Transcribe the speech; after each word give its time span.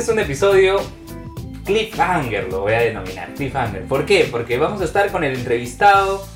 es 0.00 0.08
un 0.08 0.18
episodio 0.18 0.80
cliffhanger, 1.66 2.48
lo 2.50 2.62
voy 2.62 2.72
a 2.72 2.80
denominar, 2.80 3.34
cliffhanger. 3.34 3.84
¿Por 3.84 4.06
qué? 4.06 4.26
Porque 4.30 4.56
vamos 4.56 4.80
a 4.80 4.84
estar 4.84 5.10
con 5.12 5.24
el 5.24 5.34
entrevistado 5.36 6.26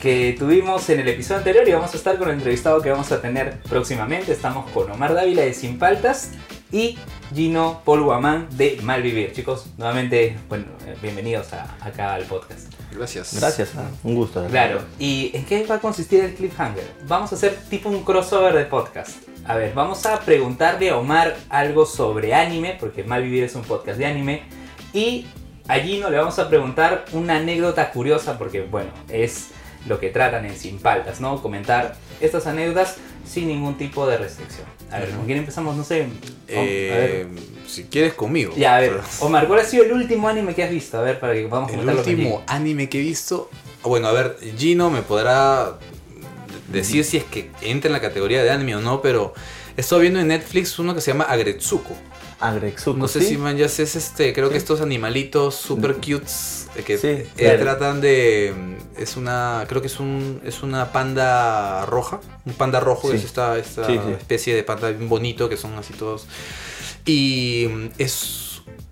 que 0.00 0.34
tuvimos 0.36 0.88
en 0.90 0.98
el 1.00 1.08
episodio 1.08 1.38
anterior 1.38 1.66
y 1.68 1.72
vamos 1.72 1.94
a 1.94 1.96
estar 1.96 2.18
con 2.18 2.28
el 2.28 2.34
entrevistado 2.34 2.82
que 2.82 2.90
vamos 2.90 3.10
a 3.12 3.22
tener 3.22 3.60
próximamente. 3.68 4.32
Estamos 4.32 4.68
con 4.72 4.90
Omar 4.90 5.14
Dávila 5.14 5.42
de 5.42 5.54
Sin 5.54 5.78
Paltas 5.78 6.32
y 6.72 6.98
Gino 7.32 7.82
Paul 7.84 8.02
Guamán 8.02 8.48
de 8.50 8.78
Malvivir. 8.82 9.32
Chicos, 9.32 9.66
nuevamente, 9.78 10.36
bueno, 10.48 10.64
eh, 10.86 10.96
bienvenidos 11.00 11.52
a- 11.52 11.76
acá 11.80 12.14
al 12.14 12.24
podcast. 12.24 12.72
Gracias. 12.92 13.34
Gracias, 13.38 13.70
ah, 13.78 13.88
un 14.02 14.16
gusto. 14.16 14.44
Claro, 14.48 14.80
¿y 14.98 15.30
en 15.34 15.44
qué 15.46 15.64
va 15.66 15.76
a 15.76 15.80
consistir 15.80 16.24
el 16.24 16.34
cliffhanger? 16.34 16.84
Vamos 17.06 17.30
a 17.32 17.36
hacer 17.36 17.56
tipo 17.70 17.88
un 17.88 18.02
crossover 18.04 18.54
de 18.54 18.64
podcast. 18.64 19.16
A 19.46 19.56
ver, 19.56 19.74
vamos 19.74 20.06
a 20.06 20.20
preguntarle 20.20 20.88
a 20.90 20.96
Omar 20.96 21.36
algo 21.50 21.84
sobre 21.84 22.32
anime, 22.34 22.76
porque 22.80 23.04
Malvivir 23.04 23.44
es 23.44 23.54
un 23.54 23.62
podcast 23.62 23.98
de 23.98 24.06
anime, 24.06 24.42
y 24.94 25.26
a 25.68 25.74
Gino 25.80 26.08
le 26.08 26.16
vamos 26.16 26.38
a 26.38 26.48
preguntar 26.48 27.04
una 27.12 27.36
anécdota 27.36 27.90
curiosa, 27.90 28.38
porque 28.38 28.62
bueno, 28.62 28.90
es 29.10 29.48
lo 29.86 30.00
que 30.00 30.08
tratan 30.08 30.46
en 30.46 30.56
Sin 30.56 30.78
Paltas, 30.78 31.20
¿no? 31.20 31.42
Comentar 31.42 31.94
estas 32.22 32.46
anécdotas 32.46 32.96
sin 33.26 33.48
ningún 33.48 33.76
tipo 33.76 34.06
de 34.06 34.16
restricción. 34.16 34.66
A 34.90 35.00
ver, 35.00 35.10
¿con 35.10 35.26
quién 35.26 35.38
empezamos? 35.38 35.76
No 35.76 35.84
sé. 35.84 36.06
Eh, 36.48 37.26
si 37.66 37.84
quieres 37.84 38.14
conmigo. 38.14 38.54
Ya, 38.56 38.76
a 38.76 38.80
ver, 38.80 38.92
Pero- 38.92 39.26
Omar, 39.26 39.46
¿cuál 39.46 39.60
ha 39.60 39.64
sido 39.64 39.84
el 39.84 39.92
último 39.92 40.26
anime 40.28 40.54
que 40.54 40.64
has 40.64 40.70
visto? 40.70 40.98
A 40.98 41.02
ver, 41.02 41.20
para 41.20 41.34
que 41.34 41.46
podamos 41.46 41.70
El 41.70 41.86
último 41.86 42.42
anime 42.46 42.88
que 42.88 42.98
he 42.98 43.02
visto. 43.02 43.50
Bueno, 43.82 44.08
a 44.08 44.12
ver, 44.12 44.38
Gino 44.56 44.88
me 44.88 45.02
podrá 45.02 45.74
decir 46.74 47.04
si 47.04 47.16
es 47.16 47.24
que 47.24 47.50
entra 47.62 47.88
en 47.88 47.92
la 47.92 48.00
categoría 48.00 48.42
de 48.42 48.50
anime 48.50 48.76
o 48.76 48.80
no, 48.80 49.00
pero 49.00 49.34
he 49.76 49.80
estado 49.80 50.00
viendo 50.00 50.20
en 50.20 50.28
Netflix 50.28 50.78
uno 50.78 50.94
que 50.94 51.00
se 51.00 51.12
llama 51.12 51.24
Agretsuko. 51.24 51.96
Agrexuco. 52.40 52.98
No 52.98 53.08
sé 53.08 53.20
¿sí? 53.20 53.28
si 53.28 53.36
man 53.38 53.56
ya 53.56 53.66
es 53.66 53.78
este, 53.78 54.32
creo 54.32 54.50
que 54.50 54.56
estos 54.56 54.80
animalitos 54.80 55.54
super 55.54 55.94
cutes 55.94 56.68
eh, 56.76 56.82
que 56.82 56.98
Sí, 56.98 57.08
eh, 57.08 57.28
claro. 57.36 57.60
tratan 57.60 58.00
de 58.00 58.52
mm, 58.54 59.00
es 59.00 59.16
una 59.16 59.64
creo 59.68 59.80
que 59.80 59.86
es 59.86 59.98
un 60.00 60.40
es 60.44 60.62
una 60.62 60.92
panda 60.92 61.86
roja, 61.86 62.20
un 62.44 62.54
panda 62.54 62.80
rojo 62.80 63.10
que 63.10 63.16
es 63.16 63.24
esta, 63.24 63.56
esta 63.58 63.90
especie 64.12 64.54
de 64.54 64.62
panda 64.62 64.90
bien 64.90 65.08
bonito 65.08 65.48
que 65.48 65.56
son 65.56 65.74
así 65.78 65.94
todos 65.94 66.26
y 67.06 67.66
mm, 67.70 67.86
es 67.98 68.43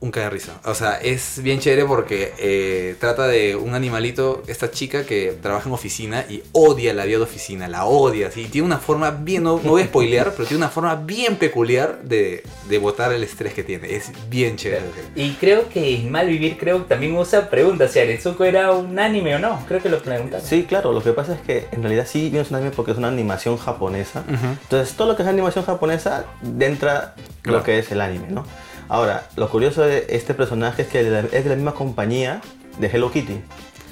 un 0.03 0.11
cae 0.11 0.25
de 0.25 0.31
risa. 0.31 0.61
O 0.65 0.75
sea, 0.75 0.99
es 1.01 1.41
bien 1.45 1.61
chévere 1.61 1.85
porque 1.85 2.35
eh, 2.39 2.97
trata 2.99 3.29
de 3.29 3.55
un 3.55 3.73
animalito, 3.75 4.43
esta 4.49 4.69
chica 4.73 5.07
que 5.07 5.33
trabaja 5.41 5.69
en 5.69 5.75
oficina 5.75 6.27
y 6.29 6.43
odia 6.51 6.93
la 6.93 7.05
vida 7.05 7.19
de 7.19 7.23
oficina, 7.23 7.69
la 7.69 7.85
odia, 7.85 8.27
así. 8.27 8.47
Tiene 8.47 8.67
una 8.67 8.79
forma 8.79 9.13
bien, 9.13 9.45
no, 9.45 9.61
no 9.63 9.71
voy 9.71 9.83
a 9.83 9.85
spoilear, 9.87 10.33
pero 10.33 10.45
tiene 10.49 10.59
una 10.65 10.71
forma 10.71 10.97
bien 10.97 11.37
peculiar 11.37 12.01
de, 12.03 12.43
de 12.69 12.79
botar 12.79 13.13
el 13.13 13.23
estrés 13.23 13.55
que 13.55 13.63
tiene. 13.63 13.95
Es 13.95 14.11
bien 14.29 14.57
chévere. 14.57 14.83
Y 15.15 15.35
creo 15.35 15.69
que 15.69 16.05
Malvivir 16.11 16.59
creo 16.59 16.83
que 16.83 16.89
también 16.89 17.17
usa 17.17 17.49
preguntas 17.49 17.93
si 17.93 18.01
Aretsuko 18.01 18.45
era 18.45 18.73
un 18.73 18.99
anime 18.99 19.37
o 19.37 19.39
no. 19.39 19.65
Creo 19.69 19.81
que 19.81 19.89
lo 19.89 20.03
preguntaron. 20.03 20.45
Sí, 20.45 20.65
claro, 20.69 20.93
lo 20.93 21.01
que 21.03 21.13
pasa 21.13 21.35
es 21.35 21.41
que 21.43 21.69
en 21.71 21.81
realidad 21.81 22.09
sí 22.11 22.29
vimos 22.29 22.51
un 22.51 22.57
anime 22.57 22.73
porque 22.73 22.91
es 22.91 22.99
una 22.99 23.07
animación 23.09 23.57
japonesa. 23.57 24.25
Ujú. 24.29 24.47
Entonces, 24.65 24.97
todo 24.97 25.07
lo 25.07 25.17
que 25.17 25.23
es 25.23 25.29
animación 25.29 25.65
japonesa 25.65 26.25
entra 26.59 27.15
Claro. 27.43 27.59
lo 27.59 27.65
que 27.65 27.79
es 27.79 27.91
el 27.93 28.01
anime, 28.01 28.27
¿no? 28.29 28.45
Ahora, 28.93 29.27
lo 29.37 29.49
curioso 29.49 29.81
de 29.81 30.05
este 30.11 30.35
personaje 30.35 30.83
es 30.83 30.89
que 30.89 31.01
es 31.01 31.45
de 31.45 31.49
la 31.49 31.55
misma 31.57 31.73
compañía 31.73 32.43
de 32.79 32.89
Hello 32.89 33.11
Kitty. 33.11 33.41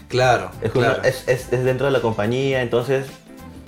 Claro, 0.08 0.50
Es, 0.60 0.74
una- 0.74 0.88
claro. 0.96 1.02
es, 1.04 1.26
es- 1.26 1.50
es 1.54 1.64
dentro 1.64 1.86
de 1.86 1.92
la 1.92 2.02
compañía, 2.02 2.60
entonces 2.60 3.06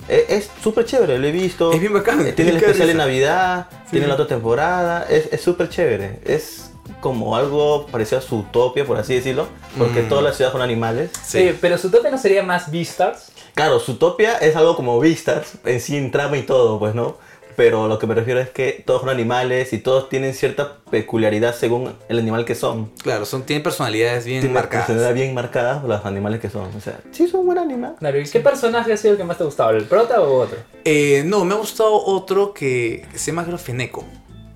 e- 0.07 0.27
es 0.29 0.51
súper 0.61 0.85
chévere, 0.85 1.17
lo 1.17 1.25
he 1.25 1.31
visto. 1.31 1.71
Es 1.73 1.79
bien 1.79 1.91
bacán. 1.91 2.19
Tiene 2.35 2.51
el 2.51 2.57
especial 2.57 2.87
de. 2.87 2.93
Navidad, 2.93 3.65
Sí. 3.85 3.91
tiene 3.93 4.05
la 4.05 4.13
otra 4.13 4.27
temporada, 4.27 5.07
es 5.09 5.29
es 5.33 5.41
súper 5.41 5.69
chévere. 5.69 6.19
Es 6.23 6.69
como 7.01 7.35
algo 7.35 7.87
parecido 7.87 8.19
a 8.19 8.21
Zootopia, 8.21 8.85
por 8.85 8.97
así 8.97 9.15
decirlo, 9.15 9.47
porque 9.75 10.03
Mm. 10.03 10.09
todas 10.09 10.23
las 10.23 10.35
ciudades 10.37 10.51
son 10.51 10.61
animales. 10.61 11.09
Sí. 11.25 11.39
Eh, 11.39 11.57
pero 11.59 11.79
su 11.79 11.89
tope 11.89 12.11
no 12.11 12.19
sería 12.19 12.43
más 12.43 12.69
Beastars. 12.69 13.31
Claro, 13.55 13.79
Zootopia 13.79 14.37
es 14.37 14.55
algo 14.55 14.75
como 14.75 14.99
vistas, 14.99 15.53
en 15.65 15.81
sí, 15.81 15.97
en 15.97 16.11
trama 16.11 16.37
y 16.37 16.43
todo, 16.43 16.77
pues, 16.77 16.93
¿no? 16.93 17.17
Pero 17.55 17.87
lo 17.87 17.99
que 17.99 18.07
me 18.07 18.15
refiero 18.15 18.39
es 18.39 18.49
que 18.49 18.83
todos 18.85 19.01
son 19.01 19.09
animales 19.09 19.73
y 19.73 19.77
todos 19.77 20.09
tienen 20.09 20.33
cierta 20.33 20.77
peculiaridad 20.89 21.55
según 21.55 21.93
el 22.09 22.19
animal 22.19 22.45
que 22.45 22.55
son. 22.55 22.91
Claro, 23.01 23.25
son, 23.25 23.43
tienen 23.43 23.63
personalidades 23.63 24.25
bien 24.25 24.41
Tienen 24.41 24.53
marcadas. 24.53 24.87
personalidad 24.87 25.15
bien 25.15 25.33
marcadas 25.33 25.83
los 25.83 26.05
animales 26.05 26.39
que 26.39 26.49
son. 26.49 26.73
O 26.75 26.81
sea, 26.81 26.99
sí 27.11 27.27
son 27.27 27.45
buen 27.45 27.57
animal. 27.57 27.95
Claro, 27.99 28.19
¿y 28.19 28.25
qué 28.25 28.39
personaje 28.39 28.93
ha 28.93 28.97
sido 28.97 29.13
el 29.13 29.17
que 29.17 29.23
más 29.23 29.37
te 29.37 29.43
ha 29.43 29.45
gustado? 29.45 29.71
¿El 29.71 29.85
prota 29.85 30.21
o 30.21 30.41
otro? 30.41 30.57
Eh, 30.85 31.23
no, 31.25 31.45
me 31.45 31.53
ha 31.53 31.57
gustado 31.57 31.93
otro 31.93 32.53
que 32.53 33.05
se 33.13 33.31
llama 33.31 33.45
creo 33.45 33.57
Feneco. 33.57 34.03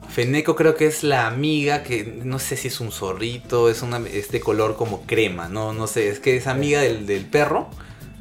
Feneco 0.10 0.56
creo 0.56 0.76
que 0.76 0.88
es 0.88 1.04
la 1.04 1.28
amiga 1.28 1.84
que 1.84 2.22
no 2.24 2.40
sé 2.40 2.58
si 2.58 2.70
es 2.70 2.80
un 2.80 2.92
zorrito, 2.92 3.70
es 3.70 3.82
una 3.82 4.00
es 4.08 4.32
de 4.32 4.40
color 4.40 4.76
como 4.76 5.02
crema, 5.02 5.48
no 5.50 5.74
no 5.74 5.86
sé, 5.86 6.10
es 6.10 6.20
que 6.20 6.38
es 6.38 6.48
amiga 6.48 6.82
del, 6.82 7.06
del 7.06 7.26
perro 7.26 7.68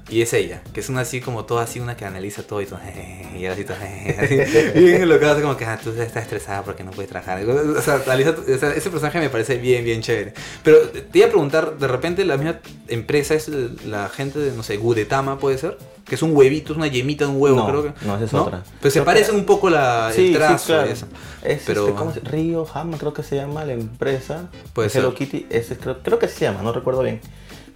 y 0.09 0.23
es 0.23 0.33
ella, 0.35 0.63
que 0.73 0.79
es 0.81 0.89
una 0.89 1.01
así 1.01 1.21
como 1.21 1.45
toda 1.47 1.65
así 1.65 1.81
una 1.81 1.97
que 1.97 2.05
analiza 2.05 2.43
todo 2.45 2.61
y 2.63 2.67
todo 2.67 2.79
y 3.37 3.45
ahora 3.45 3.55
así 3.55 3.65
todo 3.65 3.77
así, 3.77 4.37
bien 4.81 5.09
lo 5.09 5.19
que 5.19 5.25
hace 5.25 5.43
como 5.43 5.57
que 5.57 5.65
ah, 5.65 5.79
tú 5.83 5.91
estás 5.91 6.23
estresada 6.23 6.63
porque 6.63 6.85
no 6.85 6.93
puedes 6.93 7.11
trabajar. 7.11 7.43
O 7.45 7.83
sea, 7.83 7.97
analiza- 8.05 8.37
o 8.39 8.59
sea, 8.59 8.71
ese 8.73 8.89
personaje 8.91 9.19
me 9.19 9.29
parece 9.31 9.57
bien 9.59 9.85
bien 9.85 10.03
chévere. 10.03 10.33
Pero 10.63 10.79
te 10.89 11.19
iba 11.19 11.27
a 11.27 11.31
preguntar, 11.31 11.77
de 11.79 11.89
repente 11.89 12.25
la 12.25 12.37
misma 12.37 12.61
empresa 12.89 13.35
es 13.35 13.49
la 13.85 14.09
gente 14.09 14.39
de 14.39 14.53
no 14.53 14.63
sé, 14.63 14.77
Gudetama 14.77 15.39
puede 15.39 15.59
ser, 15.59 15.77
que 16.05 16.15
es 16.15 16.23
un 16.23 16.37
huevito, 16.37 16.73
es 16.73 16.79
una 16.79 16.87
yemita 16.87 17.25
de 17.25 17.33
un 17.33 17.41
huevo, 17.43 17.57
No, 17.57 17.67
creo 17.69 17.83
que. 17.83 18.07
no, 18.07 18.15
esa 18.15 18.25
es 18.27 18.35
otra. 18.35 18.63
Pero 18.81 18.91
se 18.91 18.99
Creo 19.01 19.05
parecen 19.05 19.35
que- 19.35 19.41
un 19.41 19.47
poco 19.47 19.71
la, 19.71 20.13
Sí, 20.15 20.21
el 20.23 20.27
sí, 20.29 20.35
trazo 20.35 20.67
claro. 20.67 20.89
y 20.89 20.93
eso. 20.93 21.07
Es 21.43 21.63
Pero- 21.67 21.87
este, 21.89 21.99
¿cómo 21.99 22.13
se 22.15 22.21
Río 22.21 22.67
Hama 22.73 22.97
creo 22.97 23.13
que 23.13 23.25
se 23.25 23.35
llama 23.37 23.65
la 23.65 23.73
empresa. 23.73 24.49
Puede 24.73 24.89
Hello 24.97 25.11
ser. 25.11 25.19
Kitty, 25.19 25.47
ese 25.51 25.77
creo, 25.77 26.01
creo 26.03 26.19
que 26.21 26.29
sí 26.29 26.39
se 26.39 26.45
llama, 26.45 26.63
no 26.63 26.73
recuerdo 26.73 27.03
bien. 27.03 27.21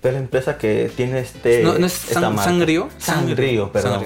Pero 0.01 0.13
es 0.15 0.21
la 0.21 0.25
empresa 0.25 0.57
que 0.59 0.91
tiene 0.97 1.21
este. 1.21 1.63
¿No- 1.63 1.79
no 1.79 1.87
es 1.87 1.93
San-? 1.93 2.37
Sanrio, 2.99 3.71
perdón. 3.73 4.05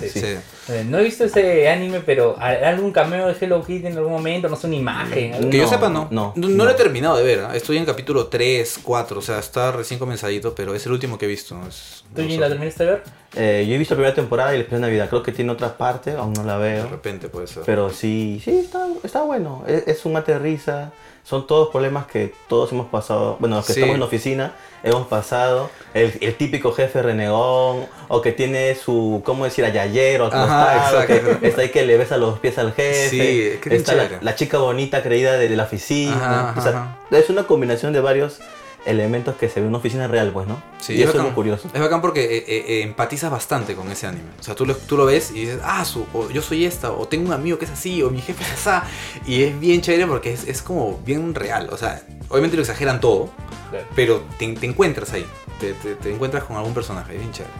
Sí, 0.00 0.08
sí. 0.10 0.20
Sí. 0.20 0.36
No 0.84 0.98
he 0.98 1.04
visto 1.04 1.24
ese 1.24 1.68
anime, 1.68 2.00
pero 2.00 2.36
¿hay 2.38 2.56
algún 2.64 2.92
cameo 2.92 3.26
de 3.28 3.34
Hello 3.40 3.62
Kitty 3.64 3.86
en 3.88 3.96
algún 3.96 4.12
momento? 4.12 4.48
No 4.48 4.56
sé, 4.56 4.66
una 4.66 4.76
imagen. 4.76 5.34
algo? 5.34 5.50
Que 5.50 5.58
yo 5.58 5.66
sepa, 5.68 5.88
no. 5.88 6.08
no, 6.10 6.32
no. 6.36 6.48
no. 6.48 6.64
lo 6.64 6.70
he 6.70 6.74
terminado 6.74 7.16
de 7.16 7.22
ver. 7.24 7.38
¿eh? 7.40 7.44
Estoy 7.56 7.76
en 7.78 7.84
capítulo 7.84 8.26
3, 8.28 8.80
4. 8.82 9.18
O 9.18 9.22
sea, 9.22 9.38
está 9.38 9.72
recién 9.72 9.98
comenzadito, 9.98 10.54
pero 10.54 10.74
es 10.74 10.84
el 10.86 10.92
último 10.92 11.18
que 11.18 11.26
he 11.26 11.28
visto. 11.28 11.56
Es- 11.68 12.04
¿Tú, 12.14 12.22
sé. 12.22 12.38
la 12.38 12.48
terminaste 12.48 12.84
de 12.84 12.90
ver? 12.90 13.02
Eh, 13.36 13.64
yo 13.68 13.74
he 13.74 13.78
visto 13.78 13.94
la 13.94 13.98
primera 13.98 14.14
temporada 14.14 14.52
y 14.52 14.56
el 14.56 14.60
especial 14.62 14.80
de 14.82 14.86
Navidad. 14.88 15.08
Creo 15.08 15.22
que 15.22 15.32
tiene 15.32 15.52
otra 15.52 15.76
parte, 15.78 16.12
aún 16.12 16.32
no 16.32 16.42
la 16.44 16.58
De 16.58 16.74
veo. 16.74 16.88
repente 16.88 17.28
puede 17.28 17.46
ser. 17.46 17.62
Pero 17.64 17.90
sí, 17.90 18.40
sí, 18.44 18.58
está, 18.58 18.86
está 19.04 19.22
bueno. 19.22 19.62
Es, 19.68 19.86
es 19.86 20.04
un 20.04 20.14
mate 20.14 20.32
de 20.32 20.38
risa. 20.40 20.92
Son 21.22 21.46
todos 21.46 21.68
problemas 21.68 22.06
que 22.06 22.32
todos 22.48 22.72
hemos 22.72 22.86
pasado. 22.88 23.36
Bueno, 23.38 23.56
los 23.56 23.66
que 23.66 23.74
Sí. 23.74 23.80
estamos 23.80 23.94
en 23.94 24.00
la 24.00 24.06
oficina 24.06 24.54
hemos 24.82 25.06
pasado. 25.06 25.70
El, 25.94 26.12
el 26.22 26.34
típico 26.34 26.72
jefe 26.72 27.02
renegón, 27.02 27.86
o 28.08 28.20
que 28.22 28.32
tiene 28.32 28.74
su, 28.74 29.22
¿cómo 29.24 29.44
decir? 29.44 29.64
Ayayero 29.64 30.28
costado, 30.64 31.02
exacto. 31.02 31.40
que 31.40 31.48
está 31.48 31.60
ahí 31.62 31.68
que 31.70 31.84
le 31.86 31.96
besa 31.96 32.16
los 32.16 32.38
pies 32.38 32.58
al 32.58 32.72
jefe. 32.72 33.08
Sí, 33.10 33.20
es 33.20 33.60
bien 33.60 33.76
está 33.76 33.94
la, 34.20 34.34
chica 34.34 34.58
bonita 34.58 35.02
creída 35.02 35.32
de, 35.38 35.48
de 35.48 35.56
la 35.56 35.64
oficina. 35.64 36.50
Ajá, 36.50 36.54
O 36.58 36.62
sea, 36.62 36.70
ajá, 36.70 36.98
es 37.10 37.30
una 37.30 37.44
combinación 37.44 37.92
de 37.92 38.00
varios 38.00 38.38
elementos 38.86 39.36
que 39.36 39.48
se 39.50 39.56
ve 39.60 39.64
en 39.66 39.68
una 39.68 39.76
oficina 39.78 40.08
real, 40.08 40.30
pues, 40.32 40.48
¿no? 40.48 40.62
Sí, 40.78 40.94
y 40.94 41.02
eso 41.02 41.20
es 41.26 41.34
curioso. 41.34 41.68
Es 41.74 41.78
bacán 41.80 42.00
porque 42.00 42.24
eh, 42.24 42.44
eh, 42.48 42.64
eh, 42.66 42.82
empatizas 42.82 43.30
bastante 43.30 43.74
con 43.74 43.90
ese 43.92 44.06
anime. 44.06 44.24
O 44.40 44.42
sea, 44.42 44.54
tú 44.54 44.64
lo, 44.64 44.74
tú 44.74 44.96
lo 44.96 45.04
ves 45.04 45.32
y 45.32 45.40
dices, 45.40 45.58
ah, 45.62 45.84
su, 45.84 46.06
o 46.14 46.30
yo 46.30 46.40
soy 46.40 46.64
esta, 46.64 46.90
o 46.90 47.06
tengo 47.06 47.26
un 47.26 47.34
amigo 47.34 47.58
que 47.58 47.66
es 47.66 47.70
así, 47.70 48.02
o 48.02 48.08
mi 48.08 48.22
jefe 48.22 48.42
es 48.42 48.66
así. 48.66 48.86
Y 49.26 49.42
es 49.42 49.60
bien 49.60 49.82
chévere 49.82 50.06
porque 50.06 50.32
es, 50.32 50.48
es 50.48 50.62
como 50.62 50.98
bien 51.04 51.34
real. 51.34 51.68
O 51.70 51.76
sea, 51.76 52.00
obviamente 52.30 52.56
lo 52.56 52.62
exageran 52.62 53.00
todo, 53.00 53.28
Claro. 53.70 53.84
pero 53.94 54.22
te, 54.38 54.50
te 54.54 54.64
encuentras 54.66 55.12
ahí. 55.12 55.26
Te, 55.60 55.74
te- 55.74 55.94
te 55.96 56.10
encuentras 56.10 56.44
con 56.44 56.56
algún 56.56 56.72
personaje. 56.72 57.12
Es 57.12 57.20
bien 57.20 57.32
chévere. 57.32 57.52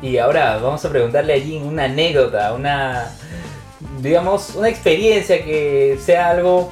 Y 0.00 0.18
ahora 0.18 0.58
vamos 0.58 0.84
a 0.84 0.90
preguntarle 0.90 1.34
a 1.34 1.40
Jin 1.40 1.64
una 1.64 1.84
anécdota, 1.84 2.52
una, 2.52 3.10
digamos, 4.00 4.54
una 4.54 4.68
experiencia 4.68 5.44
que 5.44 5.98
sea 6.00 6.30
algo 6.30 6.70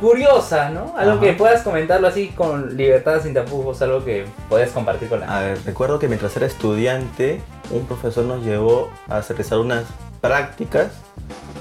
curiosa, 0.00 0.70
¿no? 0.70 0.94
Algo 0.96 1.14
Ajá. 1.14 1.20
que 1.20 1.32
puedas 1.34 1.62
comentarlo 1.62 2.06
así 2.06 2.28
con 2.28 2.76
libertad, 2.76 3.22
sin 3.22 3.34
tapujos, 3.34 3.82
algo 3.82 4.04
que 4.04 4.24
puedas 4.48 4.70
compartir 4.70 5.08
con 5.08 5.20
la 5.20 5.36
A 5.36 5.40
ver, 5.42 5.58
recuerdo 5.64 5.98
que 5.98 6.08
mientras 6.08 6.36
era 6.36 6.46
estudiante, 6.46 7.40
un 7.70 7.86
profesor 7.86 8.24
nos 8.24 8.44
llevó 8.44 8.90
a 9.08 9.20
realizar 9.20 9.58
unas 9.58 9.84
prácticas 10.20 10.92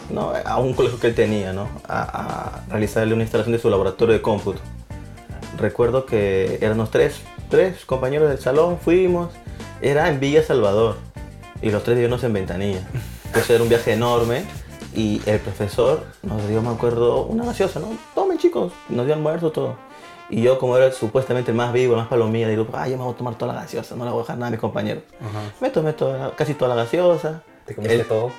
¿no? 0.09 0.31
a 0.45 0.57
un 0.57 0.73
colegio 0.73 0.99
que 0.99 1.07
él 1.07 1.15
tenía, 1.15 1.53
¿no? 1.53 1.67
a, 1.87 2.01
a 2.01 2.61
realizarle 2.69 3.13
una 3.13 3.23
instalación 3.23 3.53
de 3.53 3.59
su 3.59 3.69
laboratorio 3.69 4.13
de 4.13 4.21
cómputo. 4.21 4.59
Recuerdo 5.57 6.05
que 6.05 6.59
éramos 6.61 6.91
tres, 6.91 7.19
tres 7.49 7.83
compañeros 7.83 8.29
del 8.29 8.39
salón, 8.39 8.77
fuimos, 8.79 9.31
era 9.81 10.09
en 10.09 10.19
Villa 10.19 10.43
Salvador 10.43 10.97
y 11.61 11.69
los 11.71 11.83
tres 11.83 11.95
vivíamos 11.97 12.23
en 12.23 12.33
Ventanilla. 12.33 12.81
Entonces 13.25 13.49
era 13.51 13.63
un 13.63 13.69
viaje 13.69 13.93
enorme 13.93 14.43
y 14.95 15.21
el 15.25 15.39
profesor 15.39 16.03
nos 16.23 16.47
dio, 16.47 16.61
me 16.61 16.69
acuerdo, 16.69 17.23
una 17.25 17.45
gaseosa, 17.45 17.79
¿no? 17.79 17.87
Tomen 18.15 18.37
chicos, 18.37 18.73
nos 18.89 19.05
dio 19.05 19.13
almuerzo, 19.15 19.51
todo. 19.51 19.75
Y 20.31 20.41
yo, 20.43 20.59
como 20.59 20.77
era 20.77 20.91
supuestamente 20.91 21.51
el 21.51 21.57
más 21.57 21.73
vivo, 21.73 21.93
el 21.93 21.99
más 21.99 22.07
palomilla, 22.07 22.47
digo, 22.47 22.67
ay, 22.73 22.91
yo 22.91 22.97
me 22.97 23.03
voy 23.03 23.13
a 23.13 23.17
tomar 23.17 23.35
toda 23.35 23.53
la 23.53 23.61
gaseosa, 23.61 23.95
no 23.95 24.05
le 24.05 24.11
voy 24.11 24.19
a 24.19 24.23
dejar 24.23 24.37
nada 24.37 24.47
a 24.47 24.51
mis 24.51 24.59
compañeros. 24.59 25.03
Me 25.59 25.69
tomé 25.71 25.93
toda, 25.93 26.35
casi 26.35 26.53
toda 26.53 26.75
la 26.75 26.83
gaseosa. 26.83 27.41
Te 27.65 27.73
comiste 27.75 27.95
El- 28.01 28.05
todo. 28.07 28.31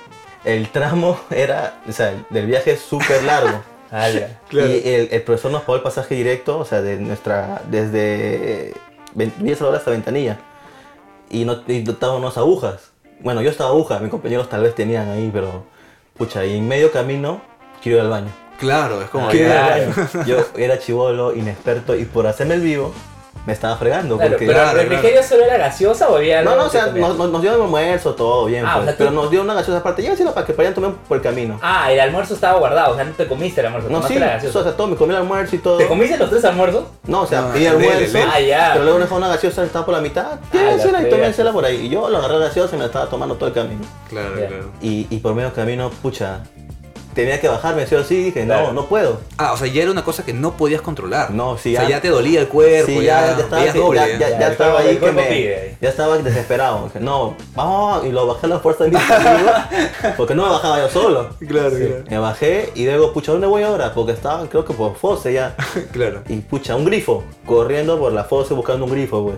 El 0.45 0.69
tramo 0.69 1.19
era, 1.29 1.81
o 1.87 1.91
sea, 1.91 2.13
del 2.29 2.45
viaje 2.47 2.77
súper 2.77 3.23
largo. 3.23 3.61
Ah. 3.93 4.07
Claro. 4.47 4.69
Y 4.69 4.81
el, 4.87 5.09
el 5.11 5.21
profesor 5.23 5.51
nos 5.51 5.63
pagó 5.63 5.75
el 5.75 5.81
pasaje 5.81 6.15
directo, 6.15 6.57
o 6.59 6.63
sea, 6.63 6.81
de 6.81 6.95
nuestra, 6.95 7.61
desde 7.69 8.73
Villa 9.13 9.55
Salvador 9.57 9.79
hasta 9.79 9.91
Ventanilla. 9.91 10.39
Y 11.31 11.45
no 11.45 11.61
y 11.67 11.89
estábamos 11.89 12.37
agujas. 12.37 12.91
Bueno, 13.21 13.41
yo 13.41 13.49
estaba 13.49 13.69
aguja, 13.71 13.99
mis 13.99 14.09
compañeros 14.11 14.49
tal 14.49 14.61
vez 14.63 14.75
tenían 14.75 15.09
ahí, 15.09 15.29
pero 15.33 15.63
pucha, 16.17 16.45
y 16.45 16.57
en 16.57 16.67
medio 16.67 16.91
camino 16.91 17.41
quiero 17.81 17.97
ir 17.99 18.03
al 18.03 18.09
baño. 18.09 18.29
Claro, 18.59 19.01
es 19.01 19.09
como 19.09 19.27
Ah, 19.27 19.31
que... 19.31 19.89
Yo 20.27 20.37
era 20.55 20.77
chivolo, 20.77 21.35
inexperto, 21.35 21.95
y 21.95 22.05
por 22.05 22.27
hacerme 22.27 22.53
el 22.55 22.61
vivo, 22.61 22.93
me 23.45 23.53
estaba 23.53 23.75
fregando. 23.77 24.17
Claro, 24.17 24.31
porque 24.31 24.45
pero 24.45 24.59
Claro, 24.59 24.79
¿el 24.79 24.87
refrigerio 24.89 25.23
solo 25.23 25.43
era 25.43 25.57
gaseosa 25.57 26.09
o 26.09 26.17
había 26.17 26.41
No, 26.43 26.55
no, 26.55 26.65
o 26.65 26.69
sea, 26.69 26.87
nos, 26.87 27.41
dio 27.41 27.53
el 27.55 27.61
almuerzo, 27.61 28.13
todo 28.13 28.45
bien, 28.45 28.65
Ah, 28.65 28.73
pues, 28.75 28.81
o 28.81 28.85
sea, 28.85 28.93
tú- 28.93 28.97
pero 28.99 29.11
nos 29.11 29.31
dio 29.31 29.41
una 29.41 29.53
gaseosa 29.53 29.79
aparte. 29.79 30.01
Llévensela 30.01 30.33
para 30.33 30.45
que 30.45 30.53
vayan 30.53 30.73
tomar 30.73 30.91
por 31.07 31.17
el 31.17 31.23
camino. 31.23 31.59
Ah, 31.61 31.91
el 31.91 31.99
almuerzo 31.99 32.33
estaba 32.35 32.59
guardado, 32.59 32.93
o 32.93 32.95
sea, 32.95 33.03
no 33.03 33.11
te 33.13 33.27
comiste 33.27 33.61
el 33.61 33.67
almuerzo, 33.67 33.89
no, 33.89 34.01
sí, 34.07 34.19
la 34.19 34.25
o 34.25 34.29
gaseosa. 34.29 34.63
sea, 34.63 34.77
todo, 34.77 34.87
me 34.87 34.95
comí 34.95 35.11
el 35.13 35.21
almuerzo 35.21 35.55
y 35.55 35.59
todo. 35.59 35.77
¿Te 35.77 35.87
comiste 35.87 36.17
los 36.17 36.29
tres 36.29 36.45
almuerzos? 36.45 36.83
No, 37.07 37.21
o 37.21 37.27
sea, 37.27 37.41
No, 37.41 37.53
pedí 37.53 37.65
almuerzo. 37.67 38.17
Ah, 38.31 38.39
ya. 38.39 38.69
pero 38.73 38.83
luego 38.85 38.99
dejó 38.99 39.15
una 39.15 39.27
gaseosa 39.27 39.63
estaba 39.63 39.85
por 39.85 39.95
la 39.95 40.01
mitad. 40.01 40.39
la 40.53 40.59
Llévensela 40.59 41.01
y 41.01 41.09
tómensela 41.09 41.51
por 41.51 41.65
ahí. 41.65 41.85
Y 41.85 41.89
yo 41.89 42.09
lo 42.09 42.17
agarré 42.19 42.37
la 42.39 42.45
gaseosa 42.45 42.75
y 42.75 42.77
me 42.77 42.83
la 42.83 42.87
estaba 42.87 43.07
tomando 43.07 43.35
todo 43.35 43.47
el 43.47 43.53
camino. 43.53 43.81
Claro, 44.09 44.33
claro. 44.35 44.71
Y, 44.81 45.07
y 45.09 45.17
por 45.17 45.33
medio 45.33 45.51
camino, 45.53 45.89
pucha, 46.01 46.41
tenía 47.13 47.39
que 47.39 47.47
bajarme, 47.47 47.85
sí 47.87 47.95
o 47.95 48.03
sí. 48.03 48.23
Dije, 48.25 48.45
Claro. 48.45 48.67
no, 48.67 48.73
no 48.73 48.85
puedo. 48.87 49.21
Ah, 49.37 49.53
o 49.53 49.57
sea, 49.57 49.67
ya 49.67 49.81
era 49.83 49.91
una 49.91 50.03
cosa 50.03 50.23
que 50.25 50.33
no 50.33 50.57
podías 50.57 50.81
controlar. 50.81 51.31
No, 51.31 51.57
sí, 51.57 51.75
O 51.75 51.79
sea, 51.79 51.89
ya- 51.89 51.97
ya 51.97 52.01
te 52.01 52.09
dolía 52.09 52.39
el 52.41 52.47
cuerpo, 52.47 52.87
Sí, 52.87 52.95
ya, 52.95 53.01
ya, 53.31 53.37
ya 53.37 53.43
estaba, 53.43 53.65
doble. 53.73 53.99
ya, 53.99 54.07
ya. 54.07 54.17
ya- 54.17 54.29
Ya, 54.29 54.39
ya 54.39 54.47
estaba 54.51 54.79
ahí 54.79 54.97
que 54.97 55.11
me, 55.11 55.23
pide. 55.23 55.77
ya 55.81 55.89
estaba 55.89 56.17
desesperado. 56.17 56.85
Dije, 56.85 56.99
no, 56.99 57.35
vamos, 57.55 58.05
y 58.05 58.11
lo 58.11 58.27
bajé 58.27 58.45
a 58.45 58.49
la 58.49 58.59
fuerza 58.59 58.83
de 58.85 58.91
mi 58.91 58.97
porque 60.17 60.35
no 60.35 60.43
me 60.43 60.49
bajaba 60.49 60.79
yo 60.79 60.89
solo. 60.89 61.29
Claro, 61.47 61.69
claro. 61.71 62.03
Me 62.09 62.17
bajé 62.19 62.71
y 62.75 62.85
luego, 62.85 63.13
pucha, 63.13 63.31
¿dónde 63.31 63.47
voy 63.47 63.63
ahora? 63.63 63.93
Porque 63.93 64.11
estaba, 64.13 64.47
creo 64.47 64.65
que 64.65 64.73
por 64.73 64.95
Fose 64.95 65.33
ya. 65.33 65.55
Claro. 65.91 66.21
Y 66.27 66.37
pucha, 66.37 66.75
un 66.75 66.85
grifo, 66.85 67.23
corriendo 67.45 67.99
por 67.99 68.11
la 68.13 68.23
Fose 68.23 68.53
buscando 68.53 68.85
un 68.85 68.91
grifo, 68.91 69.23
pues. 69.23 69.37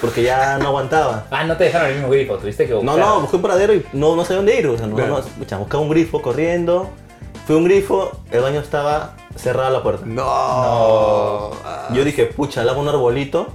Porque 0.00 0.22
ya 0.22 0.58
no 0.58 0.68
aguantaba. 0.68 1.26
Ah, 1.30 1.44
no 1.44 1.56
te 1.56 1.64
dejaron 1.64 1.88
el 1.88 1.94
mismo 1.94 2.10
grifo, 2.10 2.36
tuviste 2.36 2.66
que 2.66 2.72
No, 2.74 2.80
buscar. 2.80 2.98
no, 2.98 3.20
busqué 3.20 3.36
un 3.36 3.42
paradero 3.42 3.74
y 3.74 3.84
no, 3.92 4.14
no 4.16 4.22
sabía 4.24 4.36
dónde 4.36 4.58
ir. 4.58 4.66
O 4.68 4.76
sea, 4.78 4.86
no, 4.86 4.94
Claro. 4.96 5.18
no, 5.18 5.22
pucha, 5.22 5.56
buscaba 5.58 5.82
un 5.82 5.90
grifo 5.90 6.22
corriendo. 6.22 6.90
Fui 7.46 7.54
a 7.54 7.58
un 7.58 7.64
grifo, 7.64 8.10
el 8.30 8.40
baño 8.40 8.60
estaba 8.60 9.16
cerrada 9.36 9.70
la 9.70 9.82
puerta. 9.82 10.04
No. 10.06 10.24
No. 10.24 11.50
Yo 11.94 12.04
dije, 12.04 12.26
pucha, 12.26 12.64
le 12.64 12.70
hago 12.70 12.80
un 12.80 12.88
arbolito. 12.88 13.48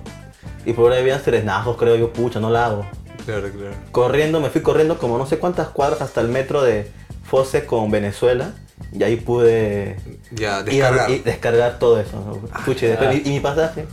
Y 0.66 0.74
por 0.74 0.92
ahí 0.92 1.00
habían 1.02 1.24
serenajos, 1.24 1.78
creo 1.78 1.96
yo, 1.96 2.12
pucha, 2.14 2.40
no 2.40 2.50
la 2.50 2.66
hago. 2.68 2.86
Claro, 3.26 3.50
claro. 3.50 3.76
Corriendo, 3.92 4.40
me 4.40 4.50
fui 4.50 4.62
corriendo 4.62 4.98
como 4.98 5.18
no 5.18 5.26
sé 5.26 5.40
cuántas 5.40 5.70
cuadras 5.70 6.02
hasta 6.02 6.22
el 6.22 6.28
metro 6.28 6.62
de 6.62 6.92
Fose 7.24 7.66
con 7.66 7.90
Venezuela. 7.90 8.52
Y 8.92 9.04
ahí 9.04 9.16
pude 9.18 9.98
Ya, 10.32 10.60
ir 10.70 11.24
descargar. 11.24 11.80
todo 11.80 12.00
eso. 12.00 12.42
Pucha, 12.66 12.86
y, 12.86 12.90
después- 12.90 13.10
ah. 13.10 13.14
y- 13.14 13.30
y 13.30 13.32
mi 13.34 13.40
pasaje. 13.40 13.86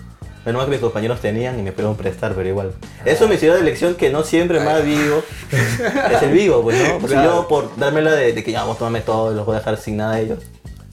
Menos 0.46 0.60
mal 0.60 0.66
que 0.66 0.70
mis 0.70 0.80
compañeros 0.80 1.20
tenían 1.20 1.58
y 1.58 1.62
me 1.62 1.72
pudieron 1.72 1.96
prestar, 1.96 2.32
pero 2.34 2.48
igual. 2.48 2.72
Eso 3.04 3.26
me 3.28 3.36
sirvió 3.36 3.56
de 3.56 3.62
lección 3.64 3.96
que 3.96 4.08
no 4.10 4.22
siempre 4.22 4.60
más 4.60 4.82
vivo 4.84 5.22
es 6.12 6.22
el 6.22 6.30
vivo, 6.30 6.62
pues 6.62 6.78
no. 6.78 6.98
Pues 7.00 7.10
si 7.12 7.18
Claro. 7.18 7.42
yo 7.42 7.48
por 7.48 7.76
dármela 7.76 8.12
de, 8.12 8.32
de 8.32 8.44
que 8.44 8.52
ya 8.52 8.60
vamos 8.60 8.76
a 8.76 8.78
tomarme 8.78 9.00
todo 9.00 9.32
y 9.32 9.34
los 9.34 9.44
voy 9.44 9.56
a 9.56 9.58
dejar 9.58 9.76
sin 9.76 9.96
nada 9.98 10.14
de 10.16 10.22
ellos. 10.22 10.38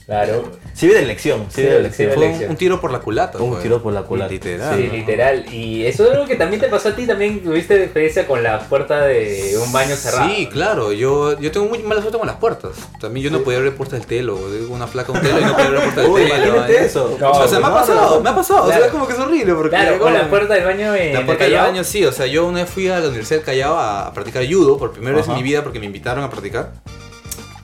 Claro. 0.06 0.50
Sirve 0.74 0.96
de 0.96 1.06
lección, 1.06 1.46
sirve 1.50 1.68
Sí, 1.68 1.74
de 1.74 1.80
lección. 1.82 2.10
sí, 2.10 2.14
Fue 2.14 2.28
un, 2.28 2.50
un 2.50 2.56
tiro 2.56 2.80
por 2.80 2.92
la 2.92 2.98
culata. 3.00 3.38
Un 3.38 3.54
fue. 3.54 3.62
tiro 3.62 3.82
por 3.82 3.92
la 3.94 4.02
culata. 4.02 4.30
Literal. 4.30 4.76
Sí, 4.76 4.86
¿no? 4.88 4.92
literal. 4.92 5.54
Y 5.54 5.86
eso 5.86 6.04
es 6.04 6.12
algo 6.12 6.26
que 6.26 6.36
también 6.36 6.60
te 6.60 6.68
pasó 6.68 6.90
a 6.90 6.96
ti, 6.96 7.06
también 7.06 7.42
tuviste 7.42 7.82
experiencia 7.82 8.26
con 8.26 8.42
la 8.42 8.58
puerta 8.60 9.00
de 9.06 9.56
un 9.64 9.72
baño 9.72 9.96
cerrado. 9.96 10.28
Sí, 10.28 10.46
claro, 10.48 10.92
yo, 10.92 11.38
yo 11.40 11.50
tengo 11.50 11.66
muy 11.66 11.78
mala 11.78 12.02
suerte 12.02 12.18
con 12.18 12.26
las 12.26 12.36
puertas. 12.36 12.72
También 13.00 13.24
yo 13.24 13.30
no 13.30 13.42
podía 13.42 13.58
abrir 13.58 13.74
puertas 13.76 14.00
del 14.00 14.06
telo, 14.06 14.38
una 14.68 14.86
flaca 14.86 15.12
un 15.12 15.20
telo 15.22 15.40
y 15.40 15.44
no 15.44 15.52
podía 15.52 15.66
abrir 15.68 15.82
puertas 15.82 16.04
del 16.04 16.12
Uy, 16.12 16.22
telo. 16.22 16.34
imagínate 16.36 16.72
¿no? 16.72 16.78
eso. 16.86 17.16
No, 17.18 17.30
o 17.30 17.48
sea, 17.48 17.60
me 17.60 17.66
ha 17.66 17.74
pasado, 17.74 18.16
no. 18.16 18.20
me 18.20 18.30
ha 18.30 18.34
pasado, 18.34 18.64
o 18.64 18.68
sea, 18.68 18.78
es 18.78 18.92
como 18.92 19.06
que 19.06 19.14
es 19.14 19.18
horrible 19.18 19.54
porque... 19.54 19.70
Claro, 19.70 19.98
con 19.98 20.12
la 20.12 20.28
puerta 20.28 20.54
del 20.54 20.64
baño 20.64 20.94
en 20.94 21.14
La 21.14 21.24
puerta 21.24 21.44
del 21.44 21.54
baño, 21.54 21.82
sí, 21.82 22.04
o 22.04 22.12
sea, 22.12 22.26
yo 22.26 22.44
una 22.46 22.60
vez 22.60 22.70
fui 22.70 22.88
a 22.88 23.00
la 23.00 23.06
Universidad 23.08 23.38
del 23.38 23.46
Callao 23.46 23.78
a, 23.78 24.12
practicar 24.12 24.44
judo 24.46 24.76
por 24.76 24.92
primera 24.92 25.16
vez 25.16 25.28
en 25.28 25.34
mi 25.34 25.42
vida 25.42 25.62
porque 25.62 25.78
me 25.80 25.86
invitaron 25.86 26.22
a 26.24 26.28
practicar. 26.30 26.72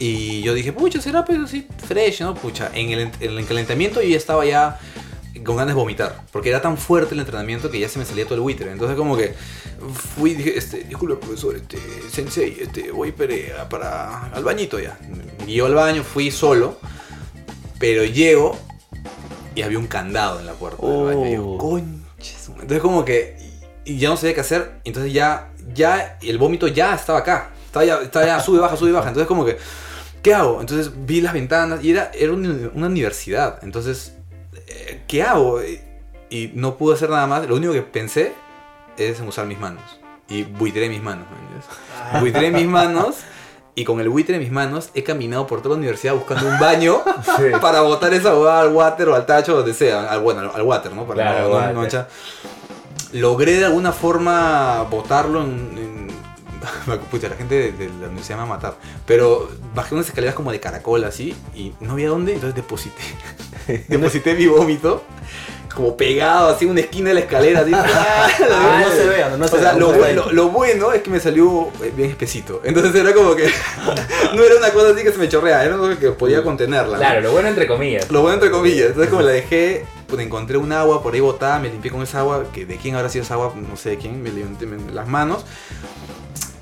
Y 0.03 0.41
yo 0.41 0.55
dije, 0.55 0.73
pucha, 0.73 1.01
será 1.01 1.25
pues 1.27 1.39
así 1.39 1.67
fresh, 1.87 2.23
¿no? 2.23 2.35
Pucha, 2.35 2.71
en 2.75 2.91
el, 2.91 3.01
en 3.21 3.39
el 3.39 3.47
calentamiento 3.47 4.01
yo 4.01 4.09
ya 4.09 4.17
estaba 4.17 4.47
ya 4.47 4.79
con 5.45 5.57
ganas 5.57 5.75
de 5.75 5.81
vomitar, 5.81 6.23
porque 6.33 6.49
era 6.49 6.61
tan 6.63 6.77
fuerte 6.79 7.15
el 7.15 7.21
entrenamiento 7.21 7.71
que 7.71 7.79
ya 7.79 7.89
se 7.89 7.99
me 7.99 8.05
salía 8.07 8.25
todo 8.25 8.37
el 8.37 8.41
buitre. 8.41 8.73
Entonces 8.73 8.97
como 8.97 9.15
que 9.17 9.35
fui 10.17 10.35
dije, 10.35 10.57
este, 10.57 10.85
disculpe 10.85 11.17
profesor, 11.17 11.55
este, 11.55 11.79
sensei, 12.11 12.57
este, 12.61 12.91
voy 12.93 13.13
para, 13.13 13.69
para 13.69 14.25
al 14.33 14.43
bañito 14.43 14.79
ya. 14.81 14.99
Y 15.47 15.55
yo 15.55 15.67
al 15.67 15.75
baño 15.75 16.03
fui 16.03 16.31
solo, 16.31 16.79
pero 17.79 18.03
llego 18.05 18.59
y 19.55 19.63
había 19.63 19.79
un 19.79 19.87
candado 19.87 20.41
en 20.41 20.47
la 20.47 20.53
puerta 20.55 20.87
del 20.87 21.05
baño. 21.05 21.29
Y 21.29 21.35
yo, 21.35 21.45
Oh. 21.47 21.59
conche 21.59 22.35
su 22.43 22.53
madre". 22.53 22.63
Entonces 22.63 22.81
como 22.81 23.05
que 23.05 23.37
y 23.85 23.99
ya 23.99 24.09
no 24.09 24.17
sabía 24.17 24.35
qué 24.35 24.41
hacer, 24.41 24.81
entonces 24.85 25.13
ya 25.13 25.53
ya 25.75 26.19
el 26.23 26.39
vómito 26.39 26.69
ya 26.69 26.95
estaba 26.95 27.19
acá. 27.19 27.51
Estaba 27.67 27.85
ya, 27.85 28.01
estaba 28.03 28.27
ya 28.27 28.41
sube 28.41 28.59
baja, 28.61 28.77
sube 28.77 28.93
baja. 28.93 29.09
Entonces 29.09 29.29
como 29.29 29.45
que 29.45 29.57
¿qué 30.23 30.35
hago? 30.35 30.61
Entonces 30.61 30.93
vi 31.07 31.21
las 31.21 31.33
ventanas 31.33 31.83
y 31.85 31.91
era 31.93 32.11
era 32.15 32.33
una, 32.33 32.87
universidad. 32.87 33.59
Entonces 33.63 34.15
eh, 34.67 35.03
¿qué 35.07 35.23
hago? 35.23 35.61
Y, 35.63 36.53
no 36.55 36.77
pude 36.77 36.95
hacer 36.95 37.11
nada 37.11 37.27
más. 37.27 37.47
Lo 37.49 37.57
único 37.57 37.73
que 37.73 37.83
pensé 37.83 38.33
es 38.97 39.19
en 39.21 39.27
usar 39.29 39.47
mis 39.47 39.59
manos. 39.59 39.83
Y 40.29 40.45
buitré 40.45 40.89
mis 40.89 41.03
manos, 41.03 41.27
¿me 41.29 41.39
entiendes? 41.41 42.21
Buitré 42.21 42.51
mis 42.53 42.69
manos 42.69 43.17
y 43.75 43.85
con 43.85 44.01
el 44.01 44.09
buitre 44.09 44.35
en 44.37 44.43
mis 44.43 44.51
manos 44.53 44.91
he 44.95 45.03
caminado 45.03 45.47
por 45.47 45.63
toda 45.63 45.75
la 45.75 45.79
universidad 45.79 46.15
buscando 46.15 46.49
un 46.49 46.59
baño 46.59 47.01
Sí. 47.37 47.45
para 47.61 47.81
botar 47.81 48.13
esa 48.15 48.35
huevada 48.37 48.61
al 48.61 48.73
water 48.73 49.09
o 49.09 49.15
al 49.15 49.27
tacho, 49.27 49.57
donde 49.57 49.75
sea. 49.75 50.11
Al, 50.11 50.21
bueno, 50.21 50.51
al, 50.55 50.63
water, 50.63 50.93
¿no? 50.93 51.05
Para 51.07 51.23
Claro, 51.23 51.49
no- 51.49 51.73
no- 51.73 51.83
no. 51.89 52.07
Logré 53.13 53.57
de 53.57 53.65
alguna 53.65 53.93
forma 53.93 54.83
botarlo 54.91 55.43
en... 55.43 55.49
en- 55.77 55.90
Pucha, 57.11 57.29
la 57.29 57.37
gente 57.37 57.55
de, 57.55 57.73
de 57.73 57.89
la 57.89 58.07
universidad 58.07 58.37
me 58.37 58.43
va 58.43 58.55
a 58.55 58.57
matar. 58.57 58.77
Pero 59.07 59.51
bajé 59.75 59.95
unas 59.95 60.09
escaleras 60.09 60.35
como 60.35 60.53
de 60.53 60.61
caracol 60.61 61.05
así 61.05 61.37
y 61.55 61.73
no 61.81 61.93
había 61.93 62.09
dónde, 62.09 62.35
entonces 62.35 62.55
deposité. 62.55 63.03
deposité 63.89 64.35
mi 64.35 64.47
vómito 64.47 65.03
como 65.75 65.97
pegado 65.97 66.49
así 66.49 66.65
en 66.65 66.73
una 66.73 66.81
esquina 66.81 67.13
de 67.13 67.15
la 67.15 67.61
así. 67.61 67.73
Ah, 68.53 68.83
no 68.85 68.91
se 68.91 69.09
vea, 69.09 69.37
no 69.37 69.49
se 69.49 69.57
o 69.57 69.61
sea, 69.61 69.75
lo, 69.75 70.49
bueno 70.49 70.93
es 70.93 71.03
que 71.03 71.11
me 71.11 71.21
salió 71.21 71.71
eh, 71.83 71.93
bien 71.95 72.11
espesito. 72.11 72.61
Entonces 72.65 72.95
era 72.95 73.13
como 73.15 73.35
que 73.35 73.51
no 74.35 74.43
era 74.43 74.57
una 74.57 74.71
cosa 74.71 74.91
así 74.91 75.03
que 75.03 75.13
se 75.13 75.19
me 75.19 75.29
chorrea, 75.29 75.65
era 75.65 75.75
algo 75.75 75.99
que 75.99 76.11
podía 76.11 76.43
contenerla. 76.43 76.95
¿no? 76.95 76.99
Claro, 76.99 77.21
lo 77.21 77.33
bueno 77.33 77.49
entre 77.49 77.67
comillas. 77.67 78.11
Lo 78.11 78.23
bueno 78.23 78.35
entre 78.35 78.51
comillas. 78.51 78.89
Entonces 78.89 79.11
como 79.11 79.23
la 79.23 79.33
dejé, 79.33 79.85
pues 80.07 80.21
encontré 80.23 80.57
un 80.57 80.73
agua 80.73 81.03
por 81.03 81.15
ahí 81.15 81.21
botada, 81.21 81.59
me 81.59 81.69
limpié 81.69 81.91
con 81.91 82.03
esa 82.03 82.21
agua, 82.21 82.45
que 82.53 82.67
de 82.67 82.77
quién 82.77 82.97
habrá 82.97 83.09
sido 83.09 83.25
esa 83.25 83.35
agua, 83.35 83.55
no 83.57 83.77
sé 83.77 83.91
de 83.91 83.99
quién, 83.99 84.23
me 84.23 84.31
limpié 84.31 84.69
las 84.93 85.09
manos. 85.09 85.45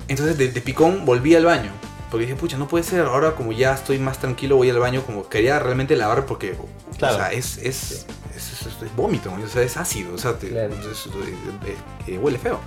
Entonces 0.09 0.37
de, 0.37 0.49
de 0.49 0.61
picón 0.61 1.05
volví 1.05 1.35
al 1.35 1.45
baño. 1.45 1.71
Porque 2.11 2.25
dije, 2.25 2.35
pucha, 2.35 2.57
no 2.57 2.67
puede 2.67 2.83
ser, 2.83 3.01
ahora 3.05 3.35
como 3.35 3.51
ya 3.51 3.73
estoy 3.75 3.99
más 3.99 4.17
tranquilo 4.17 4.57
voy 4.57 4.69
al 4.71 4.79
baño, 4.79 5.03
como 5.05 5.29
quería 5.29 5.59
realmente 5.59 5.95
lavar 5.95 6.25
porque, 6.25 6.57
Claro. 6.97 7.13
o 7.15 7.17
sea, 7.19 7.31
es, 7.31 7.57
es, 7.59 7.63
es, 7.65 8.05
es- 8.35 8.61
es- 8.65 8.81
es 8.81 8.95
vómito, 8.95 9.31
o 9.31 9.47
sea, 9.47 9.61
es 9.61 9.77
ácido, 9.77 10.15
o 10.15 10.17
sea, 10.17 10.33
te- 10.33 10.49
Claro. 10.49 10.73
es- 10.73 10.85
es- 10.87 11.05
es- 11.05 12.09
eh, 12.09 12.17
huele 12.17 12.39
feo. 12.39 12.59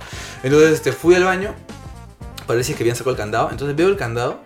Entonces 0.43 0.71
este, 0.71 0.93
fui 0.93 1.13
al 1.15 1.25
baño, 1.25 1.53
parece 2.47 2.73
que 2.73 2.83
habían 2.83 2.95
sacado 2.95 3.11
el 3.11 3.17
candado, 3.17 3.49
entonces 3.51 3.75
veo 3.75 3.89
el 3.89 3.97
candado 3.97 4.39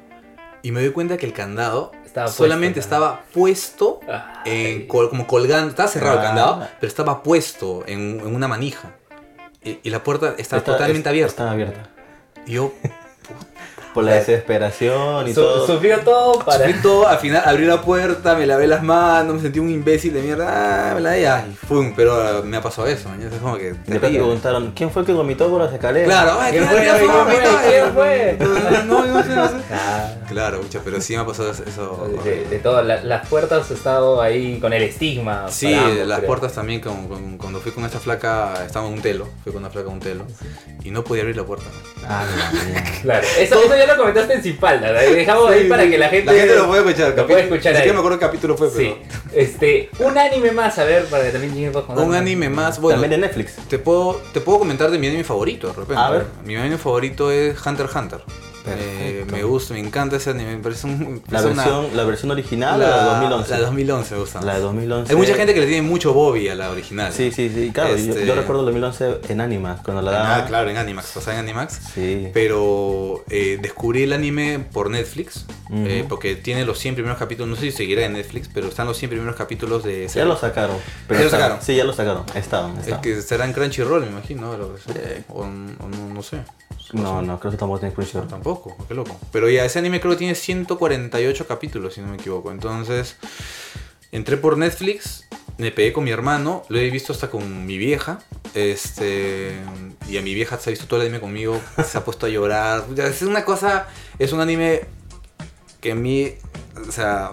y 0.63 0.71
me 0.71 0.81
doy 0.81 0.89
cuenta 0.91 1.17
que 1.17 1.27
el 1.27 1.33
candado 1.33 1.91
Estaba 2.03 2.25
puesto, 2.25 2.43
solamente 2.43 2.79
¿no? 2.79 2.83
estaba 2.83 3.23
puesto 3.35 3.99
en 4.45 4.87
col- 4.87 5.09
como 5.11 5.27
colgando, 5.27 5.69
estaba 5.69 5.89
cerrado 5.89 6.13
el 6.15 6.19
Ah. 6.21 6.27
candado, 6.27 6.67
pero 6.79 6.87
estaba 6.89 7.21
puesto 7.21 7.83
en, 7.85 8.19
en 8.19 8.35
una 8.35 8.47
manija. 8.47 8.95
Y, 9.63 9.79
y 9.83 9.89
la 9.91 10.03
puerta 10.03 10.33
estaba 10.39 10.59
Está- 10.59 10.71
totalmente 10.71 11.07
abierta. 11.07 11.29
Estaba 11.29 11.51
abierta. 11.51 11.89
Y 12.47 12.53
yo 12.53 12.71
Por 13.97 14.03
la 14.03 14.13
desesperación 14.13 15.27
y 15.27 15.33
todo. 15.33 15.65
Sufrió 15.65 15.99
todo 16.01 16.39
para. 16.39 16.65
sufrí 16.65 16.81
todo, 16.81 17.07
al 17.07 17.17
final 17.17 17.41
abrí 17.45 17.65
la 17.65 17.81
puerta, 17.81 18.35
me 18.35 18.45
lavé 18.45 18.67
las 18.67 18.83
manos, 18.83 19.35
me 19.35 19.41
sentí 19.41 19.57
un 19.59 19.69
imbécil 19.71 20.13
de 20.13 20.21
mierda, 20.21 20.91
ah, 20.91 20.93
me 20.93 21.01
la 21.01 21.13
di, 21.13 21.25
ay, 21.25 21.57
fum, 21.67 21.93
pero 21.95 22.43
me 22.43 22.57
ha 22.57 22.61
pasado 22.61 22.87
eso, 22.87 23.09
como 23.41 23.57
que 23.57 23.63
Y 23.63 23.69
después 23.69 23.85
terrible. 24.01 24.19
preguntaron, 24.19 24.71
¿quién 24.75 24.91
fue 24.91 25.01
el 25.01 25.05
que 25.07 25.13
vomitó 25.13 25.49
por 25.49 25.61
las 25.61 25.73
escaleras? 25.73 26.07
Claro, 26.09 26.37
¿Quién 26.51 26.65
¿quién 26.67 26.67
fue? 26.67 26.81
¿Quién 26.81 27.93
fue? 27.95 28.35
¿Quién 28.37 28.49
fue? 28.55 28.83
No, 28.85 29.05
no 29.05 29.23
sé, 29.23 29.29
no 29.29 29.47
sé. 29.47 29.55
Claro, 30.29 30.61
mucha, 30.61 30.79
pero 30.83 31.01
sí 31.01 31.13
me 31.15 31.21
ha 31.21 31.25
pasado 31.25 31.51
eso. 31.51 32.09
de, 32.23 32.45
de 32.45 32.59
todo, 32.59 32.81
la- 32.83 33.01
las 33.03 33.27
puertas 33.27 33.71
he 33.71 33.73
estado 33.73 34.21
ahí 34.21 34.59
con 34.59 34.73
el 34.73 34.83
estigma. 34.83 35.45
Sí, 35.49 35.73
ambos, 35.73 36.05
las 36.05 36.17
creo. 36.19 36.27
puertas 36.27 36.53
también, 36.53 36.81
con- 36.81 37.07
con- 37.07 37.37
cuando 37.37 37.59
fui 37.61 37.71
con 37.71 37.83
esta 37.85 37.99
flaca, 37.99 38.63
estaba 38.65 38.85
en 38.87 38.93
un 38.93 39.01
telo, 39.01 39.27
fui 39.43 39.51
con 39.53 39.61
una 39.63 39.71
flaca 39.71 39.87
un 39.89 39.99
telo, 40.01 40.25
y 40.83 40.91
no 40.91 41.03
podía 41.03 41.21
abrir 41.23 41.37
la 41.37 41.43
puerta. 41.43 41.65
Ah. 42.07 42.25
Claro, 43.01 43.25
eso, 43.39 43.55
eso 43.63 43.77
ya 43.77 43.86
lo 43.87 43.97
comentaste 43.97 44.33
en 44.33 44.41
¿no? 44.59 44.93
dejamos 44.93 45.49
ahí 45.49 45.67
para 45.67 45.89
que 45.89 45.97
la 45.97 46.09
gente. 46.09 46.31
La 46.31 46.39
gente 46.39 46.55
lo 46.55 46.67
puede 46.67 46.81
escuchar. 46.81 47.13
Lo 47.15 47.27
puede 47.27 47.41
escuchar 47.43 47.75
me 47.93 47.99
acuerdo 47.99 48.19
qué 48.19 48.25
capítulo 48.25 48.57
fue, 48.57 48.69
pero... 48.69 48.89
Sí. 48.89 48.95
Este, 49.33 49.89
un 49.99 50.17
anime 50.17 50.51
más, 50.51 50.77
a 50.77 50.83
ver, 50.83 51.05
para 51.05 51.23
que 51.23 51.31
también 51.31 51.71
pueda 51.71 51.85
contar. 51.85 52.05
Un 52.05 52.15
anime 52.15 52.49
más, 52.49 52.79
bueno, 52.79 53.01
También 53.01 53.21
de 53.21 53.27
Netflix. 53.27 53.55
te 53.67 53.79
puedo, 53.79 54.21
te 54.33 54.41
puedo 54.41 54.59
comentar 54.59 54.91
de 54.91 54.99
mi 54.99 55.07
anime 55.07 55.23
favorito, 55.23 55.67
de 55.67 55.73
repente. 55.73 56.01
A 56.01 56.09
ver. 56.11 56.25
Mi 56.45 56.55
anime 56.55 56.77
favorito 56.77 57.31
es 57.31 57.65
Hunter 57.65 57.85
x 57.85 57.95
Hunter. 57.95 58.21
Eh, 58.75 59.25
me 59.31 59.43
gusta, 59.43 59.73
me 59.73 59.79
encanta 59.79 60.17
ese 60.17 60.31
anime. 60.31 60.57
Me 60.57 60.63
parece 60.63 60.87
un, 60.87 61.21
La 61.29 61.41
versión, 61.41 61.87
la 61.95 62.03
versión 62.03 62.31
original 62.31 62.75
o 62.81 62.83
la 62.87 62.97
de 62.97 63.03
2011. 63.11 63.51
La 63.51 63.59
2011 63.59 64.13
me 64.15 64.19
gusta. 64.21 64.41
La 64.41 64.53
de 64.55 64.59
2011. 64.61 65.11
Hay 65.11 65.17
mucha 65.17 65.35
gente 65.35 65.53
que 65.53 65.59
le 65.61 65.67
tiene 65.67 65.81
mucho 65.81 66.13
Bobby 66.13 66.49
a 66.49 66.55
la 66.55 66.69
original. 66.71 67.11
Sí, 67.13 67.31
sí, 67.31 67.49
sí. 67.53 67.71
Claro, 67.73 67.95
yo- 67.95 68.11
Este- 68.13 68.25
yo, 68.25 68.35
recuerdo 68.35 68.61
el 68.61 68.65
2011 68.67 69.19
en 69.29 69.41
Animax, 69.41 69.81
cuando 69.83 70.01
la 70.01 70.11
daban. 70.11 70.41
Ah, 70.41 70.45
claro, 70.45 70.69
en 70.69 70.77
Animax, 70.77 71.11
pasaba 71.13 71.37
en 71.37 71.43
Animax. 71.45 71.79
Sí. 71.93 72.29
Pero 72.33 73.23
eh, 73.29 73.59
descubrí 73.61 74.03
el 74.03 74.13
anime 74.13 74.59
por 74.71 74.89
Netflix, 74.89 75.45
Eh, 75.69 76.05
porque 76.07 76.35
tiene 76.35 76.63
los 76.65 76.79
100 76.79 76.95
primeros 76.95 77.17
capítulos, 77.17 77.49
no 77.49 77.55
sé 77.55 77.63
si 77.63 77.71
seguirá 77.71 78.05
en 78.05 78.13
Netflix, 78.13 78.49
pero 78.53 78.67
están 78.67 78.87
los 78.87 78.97
100 78.97 79.09
primeros 79.11 79.35
capítulos 79.35 79.83
de 79.83 80.07
Ya 80.07 80.23
lo 80.25 80.37
sacaron. 80.37 80.77
¿Ya 81.09 81.23
lo 81.23 81.29
sacaron? 81.29 81.61
Sí, 81.61 81.75
ya 81.75 81.83
lo 81.83 81.93
sacaron. 81.93 82.23
Estaban, 82.35 82.71
Es 82.73 82.83
estaban. 82.83 83.01
que 83.01 83.21
será 83.21 83.45
en 83.45 83.53
Crunchyroll, 83.53 84.01
me 84.01 84.07
imagino, 84.11 84.47
ahora, 84.47 84.63
o, 85.29 85.39
o 85.41 85.45
no, 85.45 86.13
no 86.13 86.23
sé. 86.23 86.41
No, 86.93 87.21
no, 87.21 87.37
creo 87.39 87.51
que 87.51 87.57
tampoco 87.57 87.79
tiene 87.79 87.93
Crunchyroll. 87.93 88.27
Tampoco, 88.29 88.77
qué 88.87 88.93
loco. 88.93 89.19
Pero 89.33 89.49
ya, 89.49 89.65
ese 89.65 89.79
anime 89.79 89.99
creo 89.99 90.13
que 90.13 90.19
tiene 90.19 90.35
148 90.35 91.47
capítulos, 91.47 91.93
si 91.95 92.01
no 92.01 92.07
me 92.07 92.15
equivoco. 92.15 92.51
Entonces, 92.51 93.17
entré 94.13 94.37
por 94.37 94.57
Netflix, 94.57 95.25
me 95.57 95.71
pegué 95.71 95.91
con 95.91 96.05
mi 96.05 96.11
hermano, 96.11 96.63
lo 96.69 96.79
he 96.79 96.89
visto 96.89 97.11
hasta 97.11 97.29
con 97.29 97.65
mi 97.65 97.77
vieja. 97.77 98.19
Este, 98.53 99.51
y 100.07 100.17
a 100.17 100.21
mi 100.21 100.33
vieja 100.33 100.57
se 100.59 100.69
ha 100.69 100.71
visto 100.71 100.87
todo 100.87 101.01
el 101.01 101.07
anime 101.07 101.19
conmigo, 101.19 101.59
se 101.85 101.97
ha 101.97 102.05
puesto 102.05 102.25
a 102.25 102.29
llorar. 102.29 102.85
Es 102.97 103.21
una 103.21 103.43
cosa, 103.43 103.87
es 104.17 104.31
un 104.31 104.39
anime 104.39 104.85
que 105.87 105.93
a 105.93 105.95
mí, 105.95 106.33
o 106.85 106.91
sea, 106.91 107.31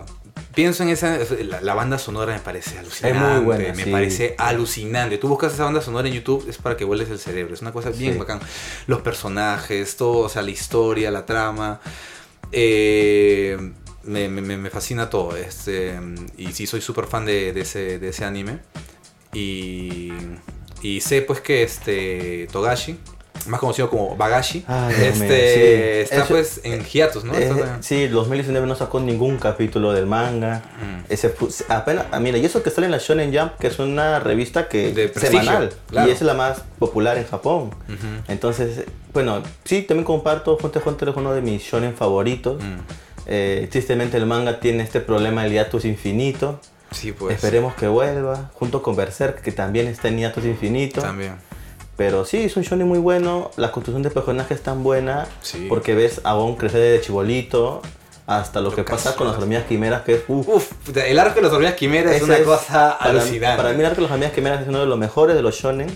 pienso 0.55 0.85
en 0.85 0.91
esa, 0.91 1.19
la, 1.43 1.61
la 1.61 1.75
banda 1.75 1.99
sonora 1.99 2.33
me 2.33 2.39
parece 2.39 2.79
alucinante. 2.79 3.19
muy 3.19 3.41
buena, 3.45 3.75
me 3.75 3.83
sí. 3.85 3.91
parece 3.91 4.35
alucinante. 4.39 5.19
Tú 5.19 5.27
buscas 5.27 5.53
esa 5.55 5.65
banda 5.65 5.81
sonora 5.81 6.07
en 6.07 6.15
YouTube, 6.15 6.47
es 6.49 6.59
para 6.59 6.77
que 6.77 6.85
vueles 6.85 7.11
el 7.11 7.19
cerebro. 7.19 7.53
Es 7.53 7.63
una 7.63 7.73
cosa 7.73 7.91
bien 7.91 8.13
Sí. 8.13 8.19
bacán. 8.21 8.39
Los 8.87 9.01
personajes, 9.03 9.97
todo, 9.97 10.19
o 10.19 10.29
sea, 10.29 10.43
la 10.43 10.51
historia, 10.53 11.11
la 11.11 11.27
trama. 11.27 11.81
eh, 12.53 13.59
me, 14.05 14.29
me- 14.29 14.41
me- 14.43 14.57
me 14.57 14.71
fascina 14.71 15.11
todo. 15.11 15.37
Este, 15.37 15.99
y 16.37 16.53
sí, 16.53 16.67
soy 16.69 16.81
súper 16.81 17.07
fan 17.07 17.25
de, 17.27 17.53
de 17.53 17.63
ese, 17.63 17.99
de 17.99 18.09
ese 18.11 18.25
anime. 18.25 18.61
Y, 19.33 20.13
y 20.83 21.01
sé 21.01 21.23
pues 21.23 21.41
que 21.41 21.65
este 21.65 22.47
Togashi, 22.53 22.99
más 23.47 23.61
conocido 23.61 23.91
como 23.91 24.17
Bagashi, 24.17 24.65
Ay, 24.67 24.95
mío, 24.97 25.05
este, 25.07 25.55
sí. 25.55 26.13
está 26.13 26.17
Eso- 26.25 26.29
pues 26.29 26.61
en 26.65 26.83
hiatus, 26.85 27.25
¿no? 27.25 27.35
Eh, 27.35 27.45
Está- 27.45 27.83
sí, 27.83 28.07
2019 28.09 28.67
no 28.67 28.75
sacó 28.75 29.01
ningún 29.01 29.37
capítulo 29.37 29.93
del 29.93 30.07
manga. 30.07 30.63
Mm. 30.81 31.13
Ese 31.13 31.35
apenas, 31.69 32.07
ah, 32.11 32.21
mira, 32.21 32.39
y 32.39 32.45
eso 32.47 32.63
que 32.63 32.71
sale 32.71 32.87
en 32.87 32.91
la 32.93 32.99
Shonen 32.99 33.37
Jump, 33.37 33.53
que 33.59 33.67
es 33.67 33.79
una 33.79 34.19
revista 34.21 34.69
que 34.69 34.93
De 34.95 35.13
semanal 35.13 35.73
claro. 35.89 36.09
y 36.09 36.13
es 36.13 36.23
la 36.23 36.35
más 36.35 36.63
popular 36.79 37.19
en 37.19 37.27
Japón. 37.27 37.71
Entonces, 38.29 38.85
bueno, 39.13 39.43
sí, 39.65 39.83
también 39.83 40.05
comparto 40.05 40.57
Hunter 40.63 40.81
x 40.81 40.87
Hunter 40.87 41.09
es 41.11 41.17
uno 41.17 41.33
de 41.35 41.43
mis 41.43 41.63
shonen 41.63 41.95
favoritos. 41.95 42.63
Mm. 42.63 42.79
Eh, 43.27 43.69
tristemente 43.71 44.17
el 44.17 44.27
manga 44.27 44.61
tiene 44.61 44.83
este 44.83 45.01
problema 45.01 45.43
del 45.45 45.53
hiatus 45.53 45.85
infinito. 45.85 46.61
Sí, 46.91 47.13
pues. 47.13 47.35
Esperemos 47.37 47.75
que 47.75 47.89
vuelva, 47.89 48.51
junto 48.55 48.83
con 48.83 48.95
Berserk, 48.97 49.41
que 49.43 49.51
también 49.53 49.87
está 49.89 50.09
en 50.09 50.19
hiatus 50.19 50.45
infinito. 50.45 51.01
También. 51.01 51.35
Pero 51.97 52.25
sí, 52.25 52.39
es 52.45 52.57
un 52.57 52.63
shonen 52.65 52.89
muy 52.89 52.99
bueno, 52.99 53.51
la 53.57 53.71
construcción 53.71 54.03
de 54.03 54.11
personajes 54.11 54.59
es 54.59 54.63
tan 54.65 54.83
buena, 54.83 55.27
Sí. 55.43 55.67
porque 55.69 55.95
ves 55.95 56.21
a 56.25 56.35
Gon 56.35 56.57
crecer 56.57 56.81
desde 56.81 57.05
chibolito 57.07 57.83
hasta 58.27 58.61
lo, 58.61 58.71
Lo 58.71 58.77
que 58.77 58.85
pasa 58.85 59.15
con 59.15 59.29
las 59.29 59.37
hormigas 59.37 59.65
quimeras, 59.65 60.03
que 60.03 60.15
es... 60.15 60.23
uf, 60.29 60.49
Uf, 60.49 60.73
el 60.97 61.19
arco 61.19 61.37
de 61.37 61.43
las 61.43 61.53
hormigas 61.53 61.75
quimeras 61.75 62.15
es 62.17 62.23
una 62.23 62.37
es- 62.39 62.43
cosa 62.43 62.97
para, 62.99 63.11
alucinante. 63.11 63.63
Para 63.63 63.75
mí 63.75 63.81
el 63.81 63.87
arco 63.87 63.97
de 63.97 64.03
las 64.03 64.11
hormigas 64.13 64.33
quimeras 64.33 64.63
es 64.63 64.69
uno 64.69 64.81
de 64.81 64.87
los 64.87 64.99
mejores 64.99 65.37
de 65.37 65.43
los 65.43 65.55
shonen 65.55 65.95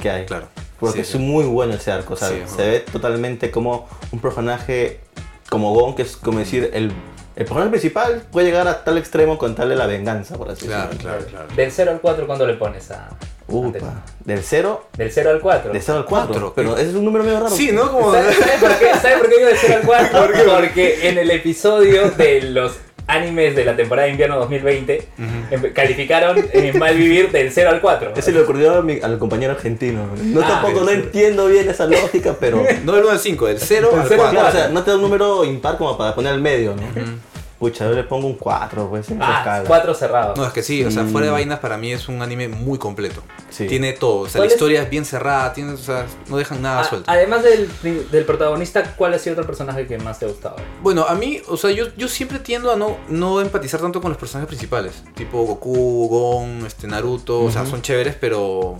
que 0.00 0.10
hay. 0.10 0.26
Claro. 0.26 0.48
Porque 0.80 1.04
Sí, 1.04 1.16
es 1.16 1.20
muy 1.22 1.44
bueno 1.44 1.74
ese 1.74 1.90
arco, 1.92 2.14
o 2.14 2.16
sea, 2.16 2.28
Sí, 2.28 2.42
se 2.46 2.68
ve 2.68 2.80
totalmente 2.80 3.50
como 3.50 3.88
un 4.12 4.20
personaje 4.20 5.00
como 5.48 5.72
Gon, 5.72 5.94
que 5.96 6.02
es 6.02 6.16
como 6.16 6.40
decir, 6.40 6.70
el, 6.74 6.92
el 7.36 7.44
personaje 7.44 7.70
principal 7.70 8.22
puede 8.30 8.46
llegar 8.48 8.68
a 8.68 8.84
tal 8.84 8.98
extremo 8.98 9.38
con 9.38 9.54
tal 9.54 9.70
de 9.70 9.76
la 9.76 9.86
venganza, 9.86 10.36
por 10.36 10.50
así 10.50 10.66
Claro, 10.66 10.90
decirlo. 10.90 11.10
claro, 11.10 11.24
claro. 11.26 11.48
Del 11.56 11.72
0 11.72 11.90
al 11.92 12.00
4, 12.00 12.26
¿cuándo 12.26 12.46
le 12.46 12.54
pones 12.54 12.90
a.? 12.90 13.08
Upa, 13.48 14.04
del 14.24 14.42
0 14.42 14.84
Del 14.96 15.10
0 15.10 15.30
al 15.30 15.40
4. 15.40 15.72
de 15.72 15.80
0 15.80 15.98
al 15.98 16.04
4, 16.04 16.28
Cuatro, 16.28 16.52
pero 16.54 16.76
ese 16.76 16.90
es 16.90 16.94
un 16.94 17.04
número 17.04 17.24
medio 17.24 17.40
raro. 17.40 17.50
Sí, 17.54 17.70
¿no? 17.72 17.90
Como... 17.90 18.12
¿Sabe, 18.12 18.32
sabe 18.34 18.58
por 18.60 18.78
qué, 18.78 18.94
¿Sabe 19.00 19.16
por 19.18 19.28
qué 19.30 19.36
digo 19.36 19.48
del 19.48 19.56
0 19.58 19.74
al 19.80 19.86
4? 19.86 20.26
Porque 20.60 21.08
en 21.08 21.18
el 21.18 21.30
episodio 21.30 22.10
de 22.10 22.42
los 22.42 22.76
animes 23.06 23.56
de 23.56 23.64
la 23.64 23.74
temporada 23.74 24.04
de 24.04 24.10
invierno 24.12 24.36
2020 24.38 25.08
Ujú. 25.18 25.26
em- 25.66 25.72
calificaron 25.72 26.44
en 26.52 26.78
Malvivir 26.78 27.30
del 27.32 27.50
0 27.50 27.70
al 27.70 27.80
4. 27.80 28.12
Ese 28.14 28.32
le 28.32 28.40
ocurrió 28.42 28.74
a 28.76 28.82
mi- 28.82 29.00
al 29.00 29.18
compañero 29.18 29.52
argentino. 29.52 30.06
No 30.22 30.42
Ah, 30.42 30.60
tampoco, 30.62 30.80
no 30.84 30.88
sí. 30.90 30.94
entiendo 30.96 31.46
bien 31.46 31.70
esa 31.70 31.86
lógica, 31.86 32.36
pero... 32.38 32.62
No 32.84 32.92
del 32.92 33.04
1 33.04 33.12
al 33.12 33.18
5, 33.18 33.46
del 33.46 33.58
0 33.60 33.88
Del 33.92 34.00
al 34.02 34.08
cero 34.08 34.22
al 34.26 34.30
4. 34.34 34.40
Claro, 34.40 34.48
o 34.48 34.52
sea, 34.60 34.68
no 34.68 34.82
te 34.82 34.90
da 34.90 34.96
un 34.96 35.02
número 35.02 35.42
impar 35.46 35.78
como 35.78 35.96
para 35.96 36.14
poner 36.14 36.34
al 36.34 36.40
medio, 36.42 36.74
¿no? 36.76 36.82
Pucha, 37.58 37.86
yo 37.88 37.92
le 37.94 38.04
pongo 38.04 38.28
un 38.28 38.34
4, 38.34 38.88
pues, 38.88 39.08
Ah, 39.18 39.38
escala. 39.38 39.64
4 39.66 39.92
cerrado. 39.94 40.34
No, 40.36 40.46
es 40.46 40.52
que 40.52 40.62
sí, 40.62 40.84
o 40.84 40.90
sea, 40.92 41.02
Mm. 41.02 41.08
fuera 41.10 41.26
de 41.26 41.32
vainas 41.32 41.58
para 41.58 41.76
mí 41.76 41.90
es 41.92 42.08
un 42.08 42.22
anime 42.22 42.46
muy 42.46 42.78
completo. 42.78 43.20
Sí. 43.50 43.66
Tiene 43.66 43.92
todo, 43.94 44.20
o 44.20 44.26
sea, 44.28 44.38
¿Cuál 44.38 44.48
la 44.48 44.54
historia 44.54 44.82
es 44.82 44.90
bien 44.90 45.04
cerrada, 45.04 45.52
tiene, 45.52 45.72
o 45.72 45.76
sea, 45.76 46.06
no 46.28 46.36
dejan 46.36 46.62
nada 46.62 46.82
Ah, 46.82 46.84
suelto. 46.84 47.10
además 47.10 47.42
del, 47.42 47.68
del 48.12 48.24
protagonista, 48.24 48.94
¿cuál 48.96 49.14
ha 49.14 49.18
sido 49.18 49.32
otro 49.34 49.44
personaje 49.46 49.88
que 49.88 49.98
más 49.98 50.20
te 50.20 50.26
ha 50.26 50.28
gustado? 50.28 50.54
Bueno, 50.82 51.04
a 51.08 51.14
mí, 51.16 51.40
o 51.48 51.56
sea, 51.56 51.72
yo, 51.72 51.86
yo 51.96 52.06
siempre 52.06 52.38
tiendo 52.38 52.70
a 52.70 52.76
no, 52.76 52.96
no 53.08 53.40
empatizar 53.40 53.80
tanto 53.80 54.00
con 54.00 54.10
los 54.12 54.18
personajes 54.18 54.46
principales. 54.46 55.02
Tipo 55.14 55.42
Goku, 55.44 56.06
Gon, 56.08 56.64
este, 56.64 56.86
Naruto, 56.86 57.42
o 57.42 57.50
sea, 57.50 57.66
son 57.66 57.82
chéveres, 57.82 58.14
pero 58.20 58.76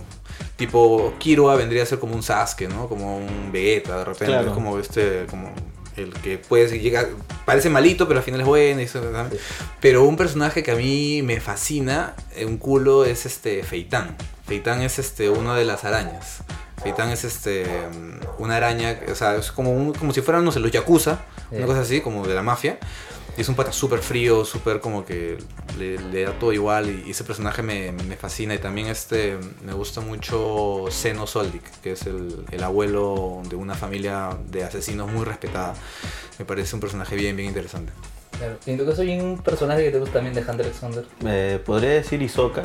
tipo 0.55 1.13
Killua 1.19 1.55
vendría 1.55 1.83
a 1.83 1.85
ser 1.85 1.99
como 1.99 2.15
un 2.15 2.23
Sasuke, 2.23 2.69
¿no? 2.69 2.87
Como 2.87 3.17
un 3.17 3.51
Vegeta 3.51 3.97
de 3.97 4.05
repente, 4.05 4.25
Claro. 4.33 4.47
es 4.47 4.53
como 4.53 4.79
este, 4.79 5.25
como 5.29 5.51
el 5.99 6.13
que 6.13 6.37
puede 6.37 6.79
llegar, 6.79 7.07
parece 7.45 7.69
malito, 7.69 8.07
pero 8.07 8.19
al 8.19 8.25
final 8.25 8.41
es 8.41 8.47
bueno. 8.47 8.81
y 8.81 8.83
eso, 8.85 9.01
¿no? 9.01 9.29
Sí. 9.29 9.37
Pero 9.79 10.03
un 10.03 10.17
personaje 10.17 10.63
que 10.63 10.71
a 10.71 10.75
mí 10.75 11.21
me 11.23 11.39
fascina, 11.39 12.15
eh, 12.35 12.45
un 12.45 12.57
culo, 12.57 13.05
es 13.05 13.25
este 13.25 13.63
Feitán. 13.63 14.15
Feitán 14.47 14.81
es 14.81 14.97
este 14.99 15.29
una 15.29 15.55
de 15.55 15.65
las 15.65 15.83
arañas. 15.85 16.37
Feitán 16.81 17.09
es 17.09 17.23
este 17.25 17.65
mm, 17.65 18.41
una 18.41 18.55
araña, 18.57 18.99
o 19.11 19.15
sea, 19.15 19.35
es 19.35 19.51
como, 19.51 19.71
un- 19.71 19.93
como 19.93 20.13
si 20.13 20.21
fueran, 20.21 20.43
no 20.45 20.51
sé, 20.51 20.59
los 20.59 20.71
Yakuza, 20.71 21.19
una 21.51 21.65
cosa 21.65 21.81
así, 21.81 22.01
como 22.01 22.25
de 22.27 22.33
la 22.35 22.41
mafia. 22.43 22.77
Y 23.37 23.41
es 23.41 23.47
un 23.49 23.55
pata 23.55 23.71
súper 23.71 23.99
frío, 23.99 24.43
súper 24.43 24.79
como 24.81 25.05
que 25.05 25.37
le, 25.77 25.97
le 25.97 26.23
da 26.23 26.33
todo 26.33 26.51
igual. 26.51 26.89
Y, 26.89 27.07
y 27.07 27.11
ese 27.11 27.23
personaje 27.23 27.61
me, 27.61 27.91
me 27.91 28.15
fascina. 28.17 28.53
Y 28.53 28.57
también 28.57 28.87
este 28.87 29.37
me 29.65 29.73
gusta 29.73 30.01
mucho 30.01 30.85
Zeno 30.91 31.25
Soldik, 31.27 31.63
que 31.81 31.93
es 31.93 32.01
el, 32.03 32.43
el 32.51 32.63
abuelo 32.63 33.41
de 33.49 33.55
una 33.55 33.75
familia 33.75 34.37
de 34.49 34.63
asesinos 34.63 35.09
muy 35.11 35.23
respetada. 35.25 35.73
Me 36.37 36.45
parece 36.45 36.75
un 36.75 36.81
personaje 36.81 37.15
bien, 37.15 37.35
bien 37.35 37.47
interesante. 37.49 37.93
Claro. 38.37 38.57
Y 38.65 38.71
en 38.71 38.77
tu 38.77 38.85
caso, 38.85 39.01
¿hay 39.01 39.19
un 39.19 39.37
personaje 39.37 39.83
que 39.83 39.91
te 39.91 39.99
gusta 39.99 40.13
también 40.15 40.33
de 40.33 40.41
Hunter 40.49 40.67
x 40.67 40.79
Hunter? 40.81 41.05
Eh, 41.25 41.61
podría 41.65 41.89
decir 41.91 42.21
Isoka. 42.21 42.63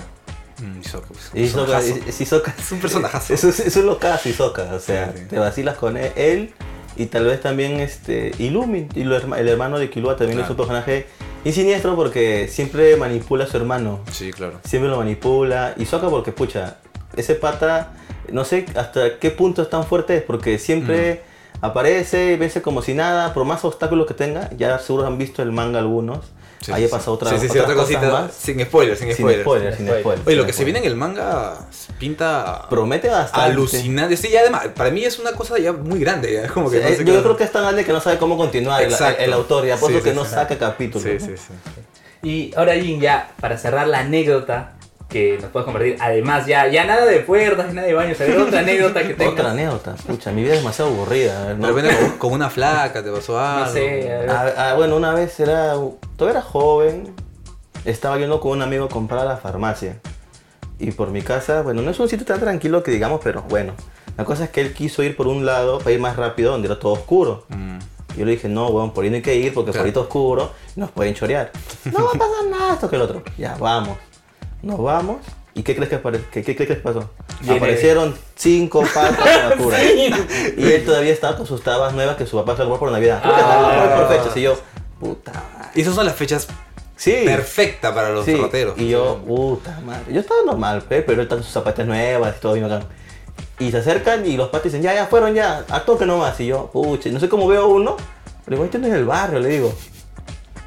Mm, 0.58 0.80
Hisoka, 0.80 1.08
pues, 1.08 1.30
un 1.34 1.40
personajazo. 1.42 1.94
es, 1.94 2.04
es. 2.24 2.56
Es 2.58 2.72
un 2.72 2.78
personajazo. 2.80 3.34
Es, 3.34 3.44
eso 3.44 3.60
es 3.80 3.84
lo 3.84 3.98
que 3.98 4.06
hace 4.06 4.30
Hisoka. 4.30 4.72
O 4.74 4.78
sea, 4.80 5.12
Sí, 5.12 5.18
sí. 5.18 5.24
te 5.30 5.38
vacilas 5.38 5.76
con 5.76 5.96
él, 5.96 6.12
él 6.14 6.54
y 6.96 7.06
tal 7.06 7.24
vez 7.26 7.40
también 7.40 7.80
este 7.80 8.32
Illumi, 8.38 8.88
y 8.94 9.04
lo 9.04 9.16
herma- 9.16 9.38
el 9.38 9.48
hermano 9.48 9.78
de 9.78 9.90
Killua 9.90 10.16
también 10.16 10.38
es 10.40 10.46
Claro. 10.46 10.52
un 10.52 10.56
personaje 10.68 11.06
y 11.44 11.52
siniestro 11.52 11.96
porque 11.96 12.48
siempre 12.48 12.96
manipula 12.96 13.44
a 13.44 13.46
su 13.46 13.56
hermano. 13.56 14.00
Sí, 14.10 14.32
claro. 14.32 14.60
Siempre 14.64 14.88
lo 14.90 14.96
manipula. 14.98 15.74
Y 15.76 15.84
Soka 15.86 16.08
porque, 16.08 16.32
pucha, 16.32 16.76
ese 17.16 17.34
pata, 17.34 17.92
no 18.32 18.44
sé 18.44 18.64
hasta 18.76 19.18
qué 19.18 19.30
punto 19.30 19.60
es 19.62 19.68
tan 19.70 19.84
fuerte 19.84 20.16
es, 20.16 20.22
porque 20.22 20.58
siempre 20.58 21.22
Mm. 21.60 21.64
aparece, 21.66 22.36
vence 22.36 22.62
como 22.62 22.80
si 22.82 22.94
nada, 22.94 23.34
por 23.34 23.44
más 23.44 23.64
obstáculos 23.64 24.06
que 24.06 24.14
tenga, 24.14 24.50
ya 24.56 24.78
seguro 24.78 25.06
han 25.06 25.18
visto 25.18 25.42
el 25.42 25.52
manga 25.52 25.78
algunos. 25.78 26.32
Sí, 26.64 26.72
Ahí 26.72 26.82
sí, 26.82 26.88
ha 26.88 26.90
pasado 26.96 27.16
sí. 27.18 27.24
otra, 27.26 27.38
Sí, 27.38 27.48
sí, 27.48 27.58
otra 27.58 27.74
cosas 27.74 27.96
cosita. 27.96 28.10
más. 28.10 28.32
Sin 28.34 28.60
spoilers, 28.64 28.98
sin, 28.98 29.08
Sin 29.08 29.16
spoilers. 29.16 29.42
spoilers, 29.42 29.76
sin 29.76 29.86
Sin 29.86 29.98
spoilers. 30.00 30.26
Oye, 30.26 30.36
lo 30.36 30.46
que 30.46 30.52
se 30.54 30.64
viene 30.64 30.78
spoilers. 30.78 30.86
en 30.86 30.92
el 30.92 30.96
manga 31.14 31.58
pinta 31.98 32.66
Promete 32.70 33.08
bastante. 33.08 33.50
alucinante. 33.50 34.16
Sí, 34.16 34.30
ya 34.30 34.40
además, 34.40 34.68
para 34.74 34.90
mí 34.90 35.04
es 35.04 35.18
una 35.18 35.32
cosa 35.32 35.58
ya 35.58 35.72
muy 35.72 36.00
grande. 36.00 36.32
Ya, 36.32 36.48
como 36.48 36.70
que 36.70 36.78
Sí, 36.78 36.82
no 36.82 36.88
eh, 36.88 36.96
sé 36.96 37.04
yo 37.04 37.14
qué- 37.16 37.22
creo 37.22 37.36
que 37.36 37.44
es 37.44 37.52
tan 37.52 37.62
grande 37.64 37.84
que 37.84 37.92
no 37.92 38.00
sabe 38.00 38.16
cómo 38.18 38.36
continuar 38.38 38.82
el, 38.82 38.94
el 39.18 39.32
autor, 39.34 39.66
ya 39.66 39.76
por 39.76 39.90
Sí, 39.90 39.96
eso 39.96 40.04
que 40.04 40.10
sí, 40.10 40.16
no 40.16 40.24
sí. 40.24 40.30
saca 40.30 40.56
capítulos. 40.56 41.02
Sí, 41.06 41.18
sí, 41.20 41.34
sí. 41.36 42.26
Y 42.26 42.54
ahora, 42.56 42.74
Jin, 42.74 43.00
ya 43.00 43.32
para 43.40 43.58
cerrar 43.58 43.86
la 43.86 43.98
anécdota 43.98 44.72
que 45.14 45.38
nos 45.40 45.50
puedes 45.52 45.64
compartir, 45.64 45.96
además, 46.00 46.44
ya, 46.44 46.66
ya 46.66 46.84
nada 46.84 47.06
de 47.06 47.20
puertas, 47.20 47.72
nada 47.72 47.86
de 47.86 47.94
baños, 47.94 48.20
a 48.20 48.24
ver, 48.24 48.36
otra 48.36 48.58
anécdota 48.66 49.06
que 49.06 49.14
tengas. 49.14 49.34
Otra 49.34 49.52
anécdota, 49.52 49.94
escucha, 49.94 50.32
mi 50.32 50.42
vida 50.42 50.54
es 50.54 50.58
demasiado 50.58 50.90
aburrida. 50.90 51.50
De 51.50 51.54
¿no? 51.54 51.68
repente 51.68 51.96
con, 51.96 52.18
con 52.18 52.32
una 52.32 52.50
flaca 52.50 53.00
te 53.04 53.12
pasó 53.12 53.38
algo. 53.38 53.66
No 53.66 53.72
sé, 53.72 54.12
a 54.12 54.18
ver. 54.18 54.30
Ah, 54.30 54.52
ah, 54.56 54.74
bueno, 54.74 54.96
una 54.96 55.14
vez 55.14 55.38
era. 55.38 55.74
Todavía 56.16 56.40
era 56.40 56.42
joven. 56.42 57.14
Estaba 57.84 58.18
yendo 58.18 58.40
con 58.40 58.52
un 58.52 58.62
amigo 58.62 58.86
a 58.86 58.88
comprar 58.88 59.20
a 59.20 59.24
la 59.24 59.36
farmacia. 59.36 60.00
Y 60.80 60.90
por 60.90 61.10
mi 61.10 61.22
casa, 61.22 61.62
bueno, 61.62 61.80
no 61.82 61.92
es 61.92 62.00
un 62.00 62.08
sitio 62.08 62.26
tan 62.26 62.40
tranquilo 62.40 62.82
que 62.82 62.90
digamos, 62.90 63.20
pero 63.22 63.42
bueno. 63.42 63.74
La 64.16 64.24
cosa 64.24 64.44
es 64.44 64.50
que 64.50 64.60
él 64.62 64.72
quiso 64.74 65.04
ir 65.04 65.16
por 65.16 65.28
un 65.28 65.46
lado 65.46 65.78
para 65.78 65.92
ir 65.92 66.00
más 66.00 66.16
rápido 66.16 66.50
donde 66.50 66.66
era 66.66 66.78
todo 66.78 66.92
oscuro. 66.94 67.44
Mm. 67.50 67.78
Yo 68.16 68.24
le 68.24 68.32
dije, 68.32 68.48
no, 68.48 68.66
weón, 68.68 68.92
por 68.92 69.04
ahí 69.04 69.10
no 69.10 69.16
hay 69.16 69.22
que 69.22 69.34
ir 69.36 69.54
porque 69.54 69.70
Claro. 69.70 69.82
por 69.82 69.86
ahí 69.86 69.92
todo 69.92 70.04
oscuro 70.04 70.50
y 70.76 70.80
nos 70.80 70.90
pueden 70.90 71.14
chorear. 71.14 71.52
No 71.92 72.04
va 72.04 72.10
a 72.10 72.18
pasar 72.18 72.46
nada, 72.50 72.74
esto 72.74 72.90
que 72.90 72.96
el 72.96 73.02
otro. 73.02 73.22
Ya, 73.38 73.56
vamos. 73.58 73.96
Nos 74.64 74.82
vamos. 74.82 75.18
¿Y 75.56 75.62
qué 75.62 75.76
crees 75.76 75.88
que, 75.88 76.00
qué, 76.32 76.42
qué 76.42 76.54
crees 76.56 76.68
que 76.68 76.74
pasó? 76.76 77.10
Aparecieron 77.48 78.16
cinco 78.34 78.82
patas 78.92 79.16
con 79.18 79.50
la 79.50 79.56
cura. 79.56 79.78
Y 79.84 80.72
él 80.72 80.84
todavía 80.84 81.12
estaba 81.12 81.36
con 81.36 81.46
sus 81.46 81.62
tabas 81.62 81.92
nuevas 81.94 82.16
que 82.16 82.26
su 82.26 82.36
papá 82.36 82.52
se 82.56 82.62
compró 82.62 82.78
por 82.80 82.90
Navidad. 82.90 83.20
Ah. 83.24 83.94
por 83.96 84.16
fechas. 84.18 84.36
Y 84.36 84.42
yo, 84.42 84.56
puta 84.98 85.32
madre. 85.32 85.70
Y 85.76 85.82
esas 85.82 85.94
son 85.94 86.06
las 86.06 86.16
fechas 86.16 86.48
Sí. 86.96 87.22
perfectas 87.24 87.92
para 87.92 88.10
los 88.10 88.24
Sí, 88.24 88.34
roteros. 88.36 88.76
Y 88.78 88.88
yo, 88.88 89.18
puta 89.26 89.80
madre. 89.84 90.12
Yo 90.12 90.20
estaba 90.20 90.40
normal, 90.44 90.82
pe, 90.82 91.02
pero 91.02 91.20
él 91.20 91.26
está 91.26 91.36
con 91.36 91.44
sus 91.44 91.52
zapatas 91.52 91.86
nuevas 91.86 92.34
y 92.36 92.40
todo 92.40 92.54
bien 92.54 92.68
bacán. 92.68 92.88
Y 93.58 93.70
se 93.70 93.76
acercan 93.78 94.26
y 94.26 94.36
los 94.36 94.48
patas 94.48 94.64
dicen, 94.64 94.82
ya, 94.82 94.94
ya 94.94 95.06
fueron 95.06 95.34
ya, 95.34 95.64
a 95.68 95.84
toque 95.84 96.04
nomás. 96.06 96.38
Y 96.40 96.46
yo, 96.46 96.70
pucha, 96.72 97.10
no 97.10 97.20
sé 97.20 97.28
cómo 97.28 97.46
veo 97.46 97.68
uno. 97.68 97.96
Le 98.46 98.56
digo, 98.56 98.64
este 98.64 98.78
no 98.78 98.86
es 98.88 98.92
el 98.94 99.04
barrio, 99.04 99.38
le 99.40 99.48
digo. 99.48 99.72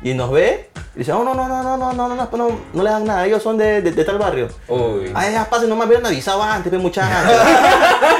Y 0.01 0.13
nos 0.13 0.31
ve 0.31 0.69
y 0.95 0.99
dice, 0.99 1.11
oh, 1.11 1.23
no, 1.23 1.33
no, 1.33 1.47
no, 1.47 1.63
no, 1.63 1.75
no, 1.77 1.93
no, 1.93 2.07
no, 2.07 2.15
no, 2.15 2.29
no, 2.31 2.59
no 2.73 2.83
le 2.83 2.89
dan 2.89 3.05
nada, 3.05 3.25
ellos 3.25 3.41
son 3.41 3.57
de, 3.57 3.81
de, 3.81 3.91
de 3.91 4.03
tal 4.03 4.17
barrio. 4.17 4.47
Uy. 4.67 5.11
Ay, 5.13 5.33
ya 5.33 5.45
pasen 5.45 5.69
nomás, 5.69 5.87
me 5.87 5.95
hubieran 5.95 6.11
avisado 6.11 6.41
antes, 6.43 6.71
pe, 6.71 6.77
muchachos. 6.77 7.35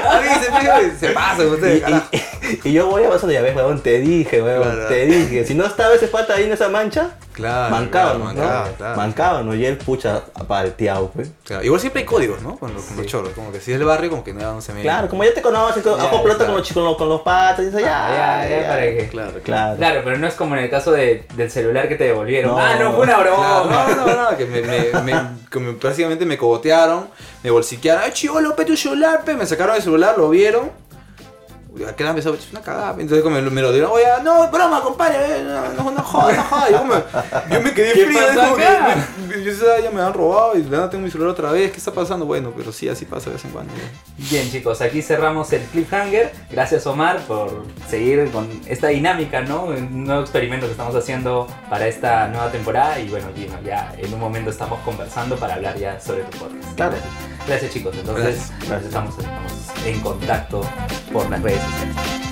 Avisen, 0.10 0.54
pe, 0.54 0.98
se 1.00 1.10
pasa 1.14 1.44
ustedes, 1.44 1.84
Y. 1.88 2.22
y- 2.64 2.72
yo 2.74 2.88
voy 2.88 3.04
avanzando, 3.04 3.34
ya 3.34 3.42
ves, 3.42 3.56
weón, 3.56 3.82
te 3.82 4.00
dije, 4.00 4.42
weón, 4.42 4.62
Claro. 4.64 4.88
te 4.88 5.06
dije. 5.06 5.46
Si 5.46 5.54
no 5.56 5.66
estaba 5.66 5.94
ese 5.94 6.08
pata 6.08 6.36
ahí 6.36 6.44
en 6.46 6.52
esa 6.54 6.70
mancha, 6.70 7.12
Claro, 7.34 7.70
mancábamos, 7.76 8.34
claro, 8.34 8.48
mancaba, 8.48 8.68
¿no? 8.70 8.76
claro. 8.78 8.96
Mancábamos, 8.98 9.56
y 9.58 9.66
él, 9.66 9.78
pucha, 9.78 10.22
palteado, 10.48 11.12
pues. 11.12 11.30
Claro, 11.46 11.64
Igual 11.64 11.80
siempre 11.80 12.02
hay 12.02 12.06
códigos, 12.06 12.42
¿no? 12.42 12.58
Con 12.58 12.74
los, 12.74 12.84
con 12.84 12.98
los 12.98 13.06
choros. 13.06 13.34
Como 13.34 13.52
que 13.52 13.60
si 13.60 13.72
es 13.74 13.80
el 13.80 13.86
barrio, 13.86 14.10
como 14.10 14.24
que 14.24 14.34
no, 14.34 14.54
no 14.56 14.62
se 14.62 14.74
me. 14.74 14.82
Claro, 14.82 15.08
como 15.08 15.24
ya 15.24 15.34
te 15.34 15.42
conocen, 15.42 15.84
que 15.84 15.90
Ya, 15.90 15.96
hago 15.96 16.24
claro. 16.24 16.38
con 16.46 16.56
los 16.56 16.64
chicos, 16.64 16.82
con 16.82 16.86
los, 16.86 16.98
con 16.98 17.10
los 17.10 17.22
patas, 17.22 17.66
y 17.66 17.68
eso, 17.70 17.80
ya, 17.80 18.08
Ah, 18.08 18.48
ya, 18.48 18.62
ya, 18.62 18.68
para 18.68 18.82
qué. 18.82 19.08
Claro, 19.12 19.40
claro. 19.44 19.78
Claro. 19.78 20.02
Pero 20.04 20.18
no 20.18 20.28
es 20.28 20.34
como 20.34 20.56
en 20.56 20.64
el 20.64 20.70
caso 20.70 20.92
de- 20.92 21.26
del 21.36 21.52
celular 21.52 21.88
que 21.88 21.96
te 21.96 22.06
devolvieron. 22.06 22.52
No. 22.52 22.58
ah, 22.60 22.76
no, 22.80 22.94
fue 22.94 23.04
una 23.04 23.18
broma. 23.18 23.64
Claro, 23.68 23.96
no, 23.96 24.06
no, 24.16 24.32
no, 24.32 24.38
que 24.38 24.46
me, 24.46 24.62
me, 24.62 25.02
me- 25.04 25.22
que 25.52 25.60
me- 25.60 25.74
prácticamente 25.74 26.26
me 26.26 26.38
cogotearon, 26.38 27.08
me 27.44 27.52
bolsiquearon, 27.52 28.02
ay 28.04 28.12
chivolo, 28.14 28.56
pe 28.56 28.66
tu 28.66 28.76
celular, 28.76 29.22
pe, 29.24 29.36
me 29.36 29.46
sacaron 29.46 29.76
el 29.76 29.82
celular, 29.84 30.16
lo 30.18 30.30
vieron. 30.30 30.72
Uy, 31.78 31.84
Aquel 31.84 32.08
empezó, 32.08 32.34
es 32.34 32.52
una 32.52 32.62
cagada, 32.62 32.92
entonces 33.00 33.22
como 33.22 33.40
me, 33.40 33.62
lo 33.62 33.72
dieron, 33.72 33.92
oye, 33.92 34.06
no, 34.24 34.50
broma, 34.50 34.82
compadre, 34.82 35.18
eh, 35.20 35.44
no, 35.44 35.84
no, 35.84 35.92
no 35.92 36.04
jodas, 36.04 36.38
no 36.38 36.44
jodas. 36.44 36.72
Yo, 36.72 36.86
me, 36.86 36.96
yo 37.54 37.62
me 37.62 37.74
quedé 37.74 37.94
¿Qué 37.94 38.06
frío, 38.06 38.20
como 38.36 38.56
que 38.56 39.44
yo 39.44 39.52
ya 39.84 39.92
me 39.92 40.02
han 40.02 40.14
robado 40.14 40.58
y 40.58 40.68
ya 40.68 40.90
tengo 40.90 41.04
mi 41.04 41.12
celular 41.12 41.32
otra 41.32 41.52
vez, 41.52 41.72
¿qué 41.72 41.78
está 41.78 41.92
pasando? 41.92 42.26
Bueno, 42.26 42.54
pero 42.56 42.72
sí, 42.72 42.90
así 42.90 43.06
pasa 43.06 43.30
de 43.30 43.36
vez 43.36 43.46
en 43.46 43.52
cuando. 43.52 43.74
Bien 44.18 44.50
chicos, 44.50 44.82
aquí 44.82 45.02
cerramos 45.02 45.52
el 45.54 45.62
cliffhanger. 45.64 46.32
Gracias 46.50 46.88
Omar 46.88 47.20
por 47.28 47.66
seguir 47.90 48.30
con 48.32 48.48
esta 48.68 48.88
dinámica, 48.88 49.42
¿no? 49.42 49.66
Un 49.66 50.06
nuevo 50.06 50.22
experimento 50.22 50.66
que 50.66 50.72
estamos 50.72 50.96
haciendo 50.96 51.48
para 51.70 51.88
esta 51.88 52.28
nueva 52.28 52.52
temporada. 52.52 53.00
Y 53.00 53.10
bueno, 53.10 53.28
Gino, 53.36 53.60
ya 53.64 53.94
en 53.98 54.14
un 54.14 54.20
momento 54.20 54.50
estamos 54.50 54.80
conversando 54.80 55.36
para 55.38 55.56
hablar 55.56 55.78
ya 55.78 56.00
sobre 56.00 56.24
tu 56.24 56.38
podcast. 56.38 56.76
Claro. 56.76 56.96
Gracias 57.48 57.72
chicos, 57.72 57.96
entonces 57.98 58.52
Gracias. 58.68 58.84
Estamos, 58.84 59.18
estamos 59.18 59.86
en 59.86 60.02
contacto 60.02 60.62
por 61.14 61.30
las 61.30 61.42
redes 61.42 61.62
sociales. 61.62 62.27